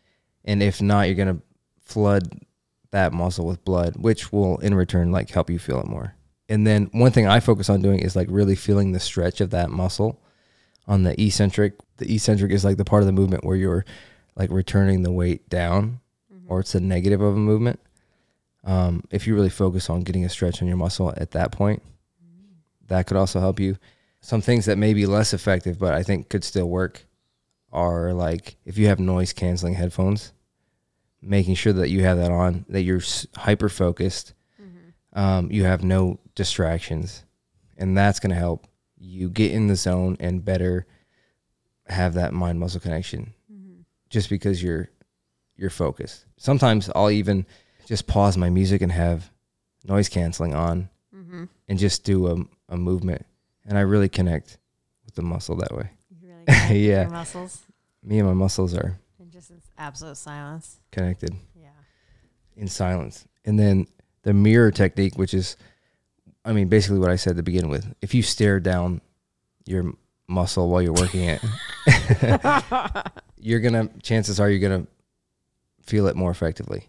And 0.45 0.63
if 0.63 0.81
not, 0.81 1.07
you're 1.07 1.15
going 1.15 1.37
to 1.37 1.43
flood 1.81 2.29
that 2.91 3.13
muscle 3.13 3.47
with 3.47 3.65
blood, 3.65 3.97
which 3.97 4.33
will 4.33 4.59
in 4.59 4.75
return 4.75 5.13
like 5.13 5.31
help 5.31 5.51
you 5.51 5.59
feel 5.59 5.81
it 5.81 5.87
more. 5.87 6.15
And 6.49 6.67
then 6.67 6.91
one 6.93 7.13
thing 7.13 7.27
I 7.27 7.41
focus 7.41 7.71
on 7.71 7.83
doing 7.83 8.01
is 8.01 8.17
like 8.17 8.29
really 8.31 8.57
feeling 8.57 8.93
the 8.93 9.01
stretch 9.01 9.41
of 9.41 9.51
that 9.51 9.71
muscle 9.71 10.21
on 10.89 11.05
the 11.05 11.21
eccentric. 11.21 11.75
The 11.99 12.13
eccentric 12.13 12.51
is 12.51 12.65
like 12.65 12.77
the 12.77 12.85
part 12.85 13.03
of 13.03 13.07
the 13.07 13.13
movement 13.13 13.45
where 13.45 13.57
you're 13.57 13.85
like 14.35 14.51
returning 14.51 15.03
the 15.03 15.13
weight 15.13 15.49
down 15.49 16.01
or 16.49 16.61
it's 16.61 16.73
the 16.73 16.81
negative 16.81 17.21
of 17.21 17.35
a 17.35 17.39
movement. 17.39 17.79
Um, 18.65 19.05
if 19.11 19.27
you 19.27 19.35
really 19.35 19.51
focus 19.51 19.89
on 19.89 20.01
getting 20.01 20.25
a 20.25 20.29
stretch 20.29 20.61
on 20.61 20.69
your 20.69 20.77
muscle 20.77 21.15
at 21.17 21.31
that 21.31 21.53
point, 21.53 21.83
that 22.89 23.07
could 23.07 23.17
also 23.17 23.39
help 23.41 23.61
you. 23.61 23.79
Some 24.21 24.41
things 24.41 24.67
that 24.67 24.79
may 24.79 24.93
be 24.95 25.07
less 25.07 25.33
effective, 25.33 25.79
but 25.79 25.95
I 25.95 26.03
think 26.03 26.29
could 26.29 26.45
still 26.45 26.69
work 26.69 27.07
are 27.73 28.13
like 28.13 28.57
if 28.65 28.77
you 28.79 28.87
have 28.89 28.99
noise 28.99 29.33
canceling 29.33 29.75
headphones, 29.75 30.33
making 31.23 31.55
sure 31.55 31.73
that 31.73 31.91
you 31.91 32.03
have 32.05 32.19
that 32.19 32.31
on, 32.31 32.65
that 32.69 32.83
you're 32.83 33.01
hyper 33.37 33.69
focused, 33.69 34.35
um, 35.13 35.51
you 35.51 35.65
have 35.65 35.83
no 35.83 36.19
distractions, 36.35 37.25
and 37.79 37.97
that's 37.97 38.21
going 38.21 38.31
to 38.31 38.37
help 38.37 38.67
you 38.99 39.31
get 39.31 39.53
in 39.53 39.67
the 39.69 39.77
zone 39.77 40.17
and 40.21 40.45
better 40.45 40.87
have 41.89 42.15
that 42.15 42.33
mind 42.35 42.61
muscle 42.61 42.81
connection 42.81 43.33
just 44.11 44.29
because 44.29 44.63
you're 44.63 44.89
you're 45.57 45.71
focused. 45.71 46.27
Sometimes 46.37 46.91
I'll 46.95 47.11
even 47.11 47.47
just 47.87 48.07
pause 48.07 48.37
my 48.37 48.51
music 48.51 48.83
and 48.83 48.93
have 48.93 49.31
noise 49.85 50.09
canceling 50.09 50.55
on 50.55 50.91
Mm-hmm. 51.15 51.45
and 51.69 51.79
just 51.79 52.05
do 52.05 52.27
a, 52.29 52.75
a 52.75 52.77
movement 52.77 53.27
and 53.67 53.77
I 53.79 53.83
really 53.83 54.09
connect 54.09 54.59
with 55.05 55.15
the 55.15 55.23
muscle 55.23 55.57
that 55.57 55.75
way. 55.77 55.91
You 56.21 56.29
really 56.69 56.79
Yeah. 56.89 57.07
muscles 57.09 57.63
Me 58.03 58.19
and 58.19 58.29
my 58.29 58.35
muscles 58.35 58.75
are 58.75 58.99
and 59.19 59.31
just 59.31 59.51
in 59.51 59.61
absolute 59.79 60.17
silence. 60.17 60.79
connected 60.93 61.35
Yeah. 61.55 61.69
in 62.57 62.69
silence. 62.69 63.27
And 63.45 63.59
then 63.59 63.87
the 64.23 64.33
mirror 64.35 64.71
technique, 64.71 65.17
which 65.17 65.33
is, 65.35 65.57
I 66.45 66.53
mean, 66.53 66.69
basically 66.69 66.99
what 66.99 67.11
I 67.11 67.17
said 67.17 67.37
to 67.37 67.43
begin 67.43 67.69
with. 67.69 67.95
If 68.03 68.15
you 68.15 68.23
stare 68.23 68.61
down 68.61 69.01
your 69.67 69.93
muscle 70.29 70.69
while 70.69 70.83
you're 70.83 70.93
working 70.93 71.25
it, 71.25 71.43
you're 73.39 73.61
gonna. 73.61 73.89
Chances 74.03 74.39
are 74.41 74.51
you're 74.51 74.61
gonna 74.69 74.87
feel 75.83 76.07
it 76.07 76.17
more 76.17 76.31
effectively. 76.31 76.89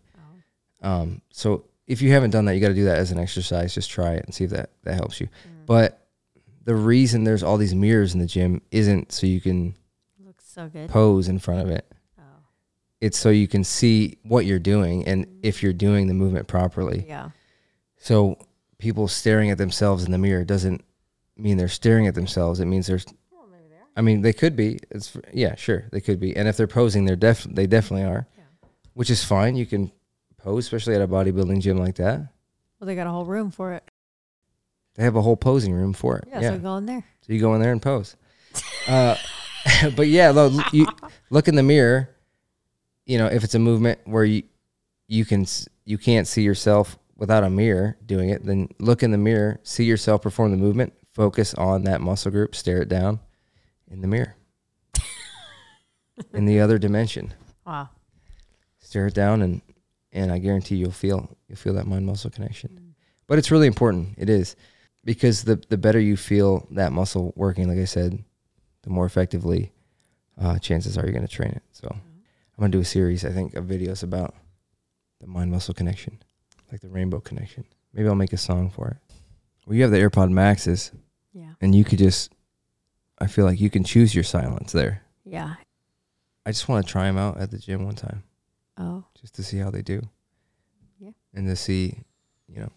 Oh. 0.83 0.89
Um, 0.89 1.21
so 1.31 1.65
if 1.87 2.01
you 2.01 2.11
haven't 2.11 2.31
done 2.31 2.45
that, 2.45 2.55
you 2.55 2.61
got 2.61 2.69
to 2.69 2.73
do 2.75 2.85
that 2.85 2.97
as 2.97 3.11
an 3.11 3.19
exercise. 3.19 3.73
Just 3.73 3.89
try 3.89 4.13
it 4.13 4.25
and 4.25 4.33
see 4.33 4.43
if 4.45 4.49
that 4.51 4.69
that 4.83 4.95
helps 4.95 5.19
you. 5.21 5.27
Mm. 5.27 5.65
But 5.65 6.00
the 6.63 6.75
reason 6.75 7.23
there's 7.23 7.43
all 7.43 7.57
these 7.57 7.73
mirrors 7.75 8.13
in 8.13 8.19
the 8.19 8.25
gym 8.27 8.61
isn't 8.71 9.11
so 9.11 9.25
you 9.27 9.41
can 9.41 9.75
Looks 10.23 10.45
so 10.47 10.67
good. 10.69 10.89
pose 10.89 11.27
in 11.27 11.39
front 11.39 11.61
of 11.61 11.69
it. 11.69 11.91
Oh. 12.19 12.23
It's 12.99 13.17
so 13.17 13.29
you 13.29 13.47
can 13.47 13.63
see 13.63 14.17
what 14.23 14.45
you're 14.45 14.59
doing 14.59 15.05
and 15.07 15.25
if 15.43 15.63
you're 15.63 15.73
doing 15.73 16.07
the 16.07 16.13
movement 16.13 16.47
properly. 16.47 17.05
Yeah. 17.07 17.29
So 17.97 18.37
people 18.77 19.07
staring 19.07 19.49
at 19.49 19.57
themselves 19.57 20.03
in 20.05 20.11
the 20.11 20.17
mirror 20.17 20.43
doesn't 20.43 20.83
mean 21.37 21.57
they're 21.57 21.67
staring 21.67 22.07
at 22.07 22.15
themselves. 22.15 22.59
It 22.59 22.65
means 22.65 22.87
there's. 22.87 23.05
Well. 23.31 23.47
I 23.95 24.01
mean, 24.01 24.21
they 24.21 24.33
could 24.33 24.55
be. 24.55 24.79
It's 24.89 25.15
yeah, 25.33 25.55
sure, 25.55 25.85
they 25.91 25.99
could 26.01 26.19
be. 26.19 26.35
And 26.35 26.47
if 26.47 26.57
they're 26.57 26.67
posing, 26.67 27.05
they're 27.05 27.15
def 27.15 27.43
they 27.43 27.67
definitely 27.67 28.05
are, 28.05 28.27
Yeah. 28.37 28.43
which 28.93 29.09
is 29.09 29.23
fine. 29.23 29.55
You 29.55 29.65
can 29.65 29.91
pose, 30.37 30.65
especially 30.65 30.95
at 30.95 31.01
a 31.01 31.07
bodybuilding 31.07 31.59
gym 31.61 31.77
like 31.77 31.95
that. 31.95 32.19
Well, 32.79 32.87
they 32.87 32.95
got 32.95 33.05
a 33.07 33.11
whole 33.11 33.25
room 33.25 33.51
for 33.51 33.73
it. 33.73 33.83
They 35.01 35.05
have 35.05 35.15
a 35.15 35.21
whole 35.23 35.35
posing 35.35 35.73
room 35.73 35.93
for 35.93 36.19
it. 36.19 36.25
Yeah. 36.29 36.41
So 36.41 36.59
go 36.59 36.77
in 36.77 36.85
there. 36.85 37.03
so 37.21 37.33
you 37.33 37.39
go 37.39 37.55
in 37.55 37.61
there 37.61 37.71
and 37.71 37.81
pose. 37.81 38.15
uh, 38.87 39.15
but 39.95 40.07
yeah, 40.07 40.29
look, 40.29 40.71
you 40.71 40.85
look 41.31 41.47
in 41.47 41.55
the 41.55 41.63
mirror. 41.63 42.07
You 43.07 43.17
know, 43.17 43.25
if 43.25 43.43
it's 43.43 43.55
a 43.55 43.59
movement 43.59 43.97
where 44.05 44.23
you 44.25 44.43
you 45.07 45.25
can 45.25 45.47
you 45.85 45.97
can't 45.97 46.27
see 46.27 46.43
yourself 46.43 46.99
without 47.17 47.43
a 47.43 47.49
mirror 47.49 47.97
doing 48.05 48.29
it, 48.29 48.45
then 48.45 48.69
look 48.77 49.01
in 49.01 49.09
the 49.09 49.17
mirror, 49.17 49.59
see 49.63 49.85
yourself 49.85 50.21
perform 50.21 50.51
the 50.51 50.57
movement, 50.57 50.93
focus 51.15 51.55
on 51.55 51.85
that 51.85 51.99
muscle 52.01 52.29
group, 52.29 52.53
stare 52.53 52.79
it 52.83 52.87
down 52.87 53.19
in 53.89 54.01
the 54.01 54.07
mirror. 54.07 54.35
in 56.31 56.45
the 56.45 56.59
other 56.59 56.77
dimension, 56.77 57.33
Wow. 57.65 57.89
stare 58.77 59.07
it 59.07 59.15
down, 59.15 59.41
and 59.41 59.61
and 60.11 60.31
I 60.31 60.37
guarantee 60.37 60.75
you'll 60.75 60.91
feel 60.91 61.35
you'll 61.47 61.57
feel 61.57 61.73
that 61.73 61.87
mind 61.87 62.05
muscle 62.05 62.29
connection. 62.29 62.93
But 63.25 63.39
it's 63.39 63.49
really 63.49 63.65
important. 63.67 64.09
It 64.19 64.29
is 64.29 64.55
because 65.03 65.43
the 65.43 65.61
the 65.69 65.77
better 65.77 65.99
you 65.99 66.17
feel 66.17 66.67
that 66.71 66.91
muscle 66.91 67.33
working, 67.35 67.67
like 67.67 67.77
I 67.79 67.85
said, 67.85 68.23
the 68.83 68.89
more 68.89 69.05
effectively 69.05 69.71
uh, 70.39 70.57
chances 70.59 70.97
are 70.97 71.03
you're 71.03 71.11
going 71.13 71.27
to 71.27 71.33
train 71.33 71.51
it. 71.51 71.63
So 71.71 71.87
I'm 71.91 72.01
going 72.59 72.71
to 72.71 72.77
do 72.77 72.81
a 72.81 72.85
series, 72.85 73.23
I 73.25 73.31
think, 73.31 73.55
of 73.55 73.65
videos 73.65 74.03
about 74.03 74.35
the 75.19 75.27
mind 75.27 75.51
muscle 75.51 75.73
connection, 75.73 76.21
like 76.71 76.81
the 76.81 76.89
rainbow 76.89 77.19
connection. 77.19 77.65
Maybe 77.93 78.07
I'll 78.07 78.15
make 78.15 78.33
a 78.33 78.37
song 78.37 78.69
for 78.69 78.87
it. 78.89 78.97
Well, 79.65 79.75
you 79.75 79.83
have 79.83 79.91
the 79.91 79.97
AirPod 79.97 80.31
Maxes, 80.31 80.91
Yeah. 81.33 81.53
and 81.61 81.75
you 81.75 81.83
could 81.83 81.99
just, 81.99 82.31
I 83.19 83.27
feel 83.27 83.45
like 83.45 83.59
you 83.61 83.69
can 83.69 83.83
choose 83.83 84.15
your 84.15 84.23
silence 84.23 84.71
there. 84.71 85.03
Yeah. 85.25 85.55
I 86.45 86.51
just 86.51 86.67
want 86.67 86.83
to 86.85 86.91
try 86.91 87.05
them 87.05 87.17
out 87.17 87.37
at 87.37 87.51
the 87.51 87.59
gym 87.59 87.85
one 87.85 87.95
time 87.95 88.23
Oh. 88.77 89.03
just 89.19 89.35
to 89.35 89.43
see 89.43 89.57
how 89.59 89.69
they 89.69 89.83
do. 89.83 90.01
Yeah. 90.99 91.11
And 91.35 91.45
to 91.47 91.55
see, 91.55 91.99
you 92.47 92.61
know, 92.61 92.71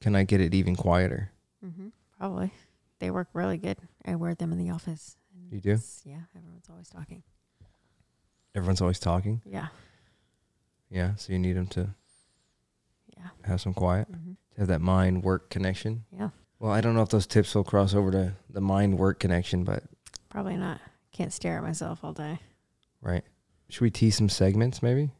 can 0.00 0.14
I 0.14 0.22
get 0.22 0.40
it 0.40 0.54
even 0.54 0.76
quieter? 0.76 1.32
Mm-hmm. 1.64 1.88
Probably. 2.18 2.52
They 2.98 3.10
work 3.10 3.28
really 3.32 3.56
good. 3.58 3.78
I 4.04 4.14
wear 4.16 4.34
them 4.34 4.52
in 4.52 4.58
the 4.58 4.70
office. 4.70 5.16
and 5.34 5.52
You 5.52 5.60
do? 5.60 5.78
Yeah. 6.04 6.20
Everyone's 6.36 6.68
always 6.70 6.88
talking. 6.88 7.22
Everyone's 8.54 8.80
always 8.80 8.98
talking. 8.98 9.40
Yeah. 9.44 9.68
Yeah. 10.90 11.14
So 11.16 11.32
you 11.32 11.38
need 11.38 11.54
them 11.54 11.66
to 11.68 11.88
Yeah. 13.16 13.28
have 13.44 13.60
some 13.60 13.74
quiet, 13.74 14.10
Mm-hmm. 14.10 14.32
to 14.54 14.60
have 14.60 14.68
that 14.68 14.80
mind 14.80 15.22
work 15.24 15.50
connection. 15.50 16.04
Yeah. 16.12 16.30
Well, 16.58 16.70
I 16.72 16.80
don't 16.80 16.94
know 16.94 17.02
if 17.02 17.08
those 17.08 17.26
tips 17.26 17.54
will 17.54 17.64
cross 17.64 17.94
over 17.94 18.10
to 18.12 18.34
the 18.50 18.60
mind 18.60 18.98
work 18.98 19.18
connection, 19.18 19.64
but 19.64 19.82
Probably 20.28 20.56
not. 20.56 20.80
Can't 21.12 21.32
stare 21.32 21.56
at 21.58 21.62
myself 21.62 22.02
all 22.04 22.12
day. 22.12 22.38
right. 23.00 23.24
Should 23.68 23.80
we 23.82 23.90
tease 23.90 24.16
some 24.16 24.28
segments 24.28 24.82
maybe? 24.82 25.10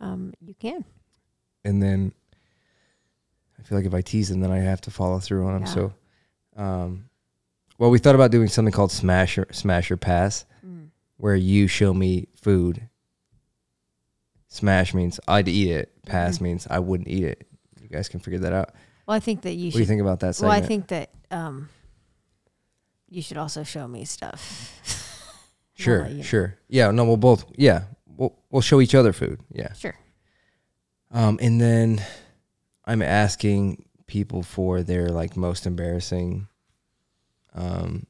Um, 0.00 0.34
you 0.40 0.54
can. 0.54 0.84
And 1.64 1.80
then 1.82 2.12
I 3.62 3.68
feel 3.68 3.78
like 3.78 3.86
if 3.86 3.94
I 3.94 4.00
tease 4.00 4.28
them, 4.28 4.40
then 4.40 4.50
I 4.50 4.58
have 4.58 4.80
to 4.82 4.90
follow 4.90 5.18
through 5.20 5.46
on 5.46 5.52
them. 5.54 5.62
Yeah. 5.62 5.68
So, 5.74 5.92
um, 6.56 7.08
well, 7.78 7.90
we 7.90 7.98
thought 7.98 8.14
about 8.16 8.30
doing 8.32 8.48
something 8.48 8.72
called 8.72 8.90
smash 8.92 9.38
or 9.38 9.46
smash 9.52 9.90
or 9.90 9.96
pass, 9.96 10.44
Mm. 10.66 10.88
where 11.16 11.36
you 11.36 11.66
show 11.68 11.94
me 11.94 12.28
food. 12.34 12.88
Smash 14.48 14.92
means 14.94 15.18
I'd 15.28 15.48
eat 15.48 15.70
it. 15.70 15.92
Pass 16.04 16.38
Mhm. 16.38 16.42
means 16.42 16.66
I 16.68 16.78
wouldn't 16.80 17.08
eat 17.08 17.24
it. 17.24 17.46
You 17.80 17.88
guys 17.88 18.08
can 18.08 18.20
figure 18.20 18.40
that 18.40 18.52
out. 18.52 18.74
Well, 19.06 19.16
I 19.16 19.20
think 19.20 19.42
that 19.42 19.54
you 19.54 19.66
What 19.66 19.72
do 19.74 19.78
you 19.80 19.86
think 19.86 20.00
about 20.00 20.20
that 20.20 20.38
well. 20.40 20.50
I 20.50 20.60
think 20.60 20.88
that 20.88 21.10
um, 21.30 21.68
you 23.08 23.22
should 23.22 23.36
also 23.38 23.62
show 23.62 23.86
me 23.88 24.04
stuff. 24.04 24.70
Sure, 25.74 26.06
know. 26.06 26.22
sure. 26.22 26.54
Yeah, 26.68 26.90
no, 26.92 27.04
we'll 27.06 27.16
both. 27.16 27.44
Yeah, 27.56 27.84
we'll 28.06 28.36
we'll 28.50 28.60
show 28.62 28.80
each 28.80 28.94
other 28.94 29.12
food. 29.12 29.40
Yeah. 29.50 29.72
Sure. 29.72 29.96
Um, 31.10 31.38
and 31.42 31.60
then 31.60 32.04
I'm 32.84 33.02
asking 33.02 33.84
people 34.06 34.42
for 34.42 34.82
their 34.82 35.08
like 35.08 35.36
most 35.36 35.66
embarrassing 35.66 36.48
um 37.54 38.06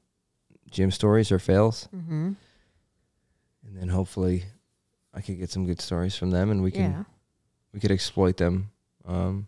gym 0.71 0.91
stories 0.91 1.31
or 1.33 1.39
fails, 1.39 1.89
Mm-hmm. 1.95 2.33
and 3.67 3.77
then 3.77 3.89
hopefully 3.89 4.45
I 5.15 5.21
could 5.21 5.39
get 5.39 5.51
some 5.51 5.67
good 5.67 5.81
stories 5.81 6.17
from 6.17 6.31
them, 6.31 6.51
and 6.51 6.63
we 6.63 6.71
can 6.71 6.93
yeah. 6.93 7.05
we 7.73 7.81
could 7.81 7.91
exploit 7.91 8.37
them 8.37 8.71
um 9.07 9.47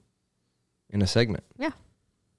in 0.91 1.03
a 1.03 1.07
segment. 1.07 1.45
Yeah. 1.59 1.71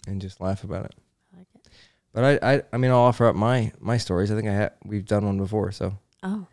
And 0.07 0.21
just 0.21 0.39
laugh 0.39 0.63
about 0.63 0.85
it. 0.85 0.93
I 1.33 1.37
like 1.39 1.47
it. 1.55 1.67
But 2.13 2.43
I 2.43 2.55
I 2.55 2.61
I 2.73 2.77
mean 2.77 2.91
I'll 2.91 2.99
offer 2.99 3.25
up 3.25 3.35
my 3.35 3.71
my 3.79 3.97
stories. 3.97 4.31
I 4.31 4.35
think 4.35 4.47
I 4.47 4.55
ha- 4.55 4.75
we've 4.85 5.05
done 5.05 5.25
one 5.25 5.37
before, 5.37 5.71
so 5.71 5.97
Oh, 6.23 6.45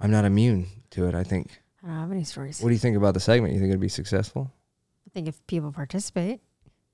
I'm 0.00 0.10
not 0.10 0.24
immune 0.24 0.66
to 0.90 1.06
it. 1.06 1.14
I 1.14 1.22
think. 1.24 1.60
I 1.82 1.86
don't 1.86 1.96
have 1.96 2.12
any 2.12 2.24
stories. 2.24 2.60
What 2.60 2.68
do 2.68 2.74
you 2.74 2.78
think 2.80 2.96
about 2.96 3.14
the 3.14 3.20
segment? 3.20 3.54
You 3.54 3.60
think 3.60 3.70
it'd 3.70 3.80
be 3.80 3.88
successful? 3.88 4.50
I 5.10 5.12
think 5.12 5.28
if 5.28 5.44
people 5.46 5.72
participate, 5.72 6.40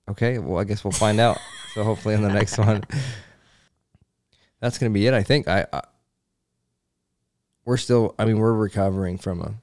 Okay, 0.09 0.39
well, 0.39 0.59
I 0.61 0.65
guess 0.65 0.85
we'll 0.85 0.93
find 0.93 1.19
out. 1.19 1.39
So 1.75 1.83
hopefully 1.83 2.15
in 2.15 2.23
the 2.23 2.29
next 2.33 2.59
one, 2.59 2.85
that's 4.61 4.79
gonna 4.79 4.91
be 4.91 5.07
it. 5.07 5.15
I 5.15 5.23
think 5.23 5.49
I, 5.49 5.67
I 5.73 5.83
we're 7.65 7.77
still. 7.77 8.15
I 8.19 8.25
mean, 8.25 8.39
we're 8.39 8.55
recovering 8.55 9.19
from 9.19 9.43
a 9.43 9.55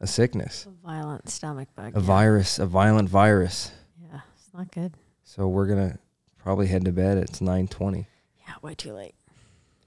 a 0.00 0.06
sickness, 0.06 0.66
a 0.66 0.86
violent 0.86 1.28
stomach 1.28 1.68
bug. 1.76 1.96
a 1.96 2.00
yeah. 2.00 2.06
virus, 2.06 2.58
a 2.58 2.66
violent 2.66 3.08
virus. 3.08 3.70
Yeah, 4.02 4.20
it's 4.34 4.52
not 4.52 4.70
good. 4.72 4.94
So 5.22 5.46
we're 5.46 5.66
gonna 5.66 5.98
probably 6.38 6.66
head 6.66 6.84
to 6.86 6.92
bed. 6.92 7.16
It's 7.18 7.40
nine 7.40 7.68
twenty. 7.68 8.08
Yeah, 8.46 8.54
way 8.62 8.74
too 8.74 8.92
late. 8.92 9.14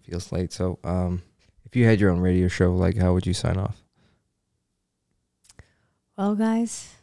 Feels 0.03 0.31
late. 0.31 0.53
So, 0.53 0.79
um, 0.83 1.21
if 1.65 1.75
you 1.75 1.85
had 1.85 1.99
your 1.99 2.09
own 2.09 2.19
radio 2.19 2.47
show, 2.47 2.73
like, 2.73 2.97
how 2.97 3.13
would 3.13 3.27
you 3.27 3.33
sign 3.33 3.57
off? 3.57 3.83
Well, 6.17 6.35
guys, 6.35 6.95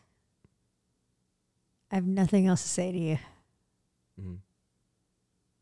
I 1.90 1.94
have 1.96 2.06
nothing 2.06 2.46
else 2.46 2.62
to 2.62 2.68
say 2.68 2.92
to 2.92 2.98
you, 2.98 3.18
Mm-hmm. 4.20 4.34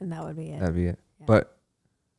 and 0.00 0.12
that 0.12 0.24
would 0.24 0.36
be 0.36 0.50
it. 0.50 0.60
That'd 0.60 0.74
be 0.76 0.86
it. 0.86 0.98
Yeah. 1.20 1.26
But 1.26 1.56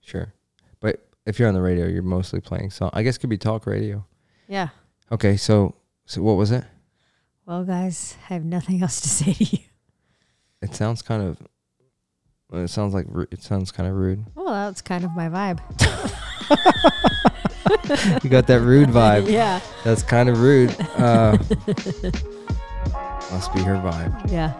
sure. 0.02 0.34
But 0.82 1.06
if 1.26 1.40
you're 1.40 1.48
on 1.48 1.54
the 1.54 1.62
radio, 1.62 1.88
you're 1.88 2.04
mostly 2.04 2.42
playing 2.42 2.72
song. 2.72 2.90
I 2.94 3.04
guess 3.04 3.16
it 3.16 3.20
could 3.20 3.30
be 3.30 3.38
talk 3.38 3.66
radio. 3.66 4.06
yeah. 4.48 4.70
Okay, 5.12 5.38
so 5.38 5.76
so 6.06 6.22
what 6.24 6.36
was 6.36 6.52
it? 6.52 6.64
Well, 7.46 7.64
guys, 7.64 8.16
I 8.30 8.34
have 8.34 8.44
nothing 8.44 8.82
else 8.82 9.00
to 9.02 9.10
say 9.24 9.34
to 9.34 9.44
you. 9.44 9.60
It 10.62 10.76
sounds 10.76 11.02
kind 11.02 11.22
of. 11.24 11.38
It 12.54 12.70
sounds 12.70 12.94
like 12.94 13.08
it 13.32 13.42
sounds 13.44 13.72
kind 13.72 13.88
of 13.90 13.96
rude. 13.96 14.26
Well, 14.36 14.54
that's 14.54 14.82
kind 14.82 15.04
of 15.06 15.12
my 15.16 15.30
vibe. 15.30 15.60
You 18.24 18.30
got 18.30 18.48
that 18.48 18.62
rude 18.62 18.90
vibe. 18.90 19.28
yeah. 19.32 19.60
That's 19.84 20.04
kind 20.04 20.30
of 20.30 20.42
rude. 20.42 20.76
Uh, 20.98 21.38
must 23.32 23.54
be 23.54 23.62
her 23.62 23.76
vibe. 23.76 24.32
Yeah. 24.32 24.54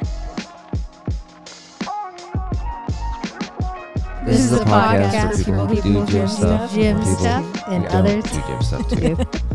This 4.26 4.40
is 4.40 4.54
a 4.54 4.66
podcast 4.66 5.46
for 5.46 5.76
people 5.76 5.98
who 5.98 6.06
do 6.06 6.12
gym 6.12 6.28
stuff, 6.28 6.74
gym 6.74 7.02
stuff, 7.04 7.64
and 7.68 7.84
who 7.84 7.90
don't 7.90 8.08
others 8.08 8.24
do 8.24 8.42
gym 8.48 8.62
stuff 8.62 8.90
too. 8.90 9.16
do. 9.50 9.55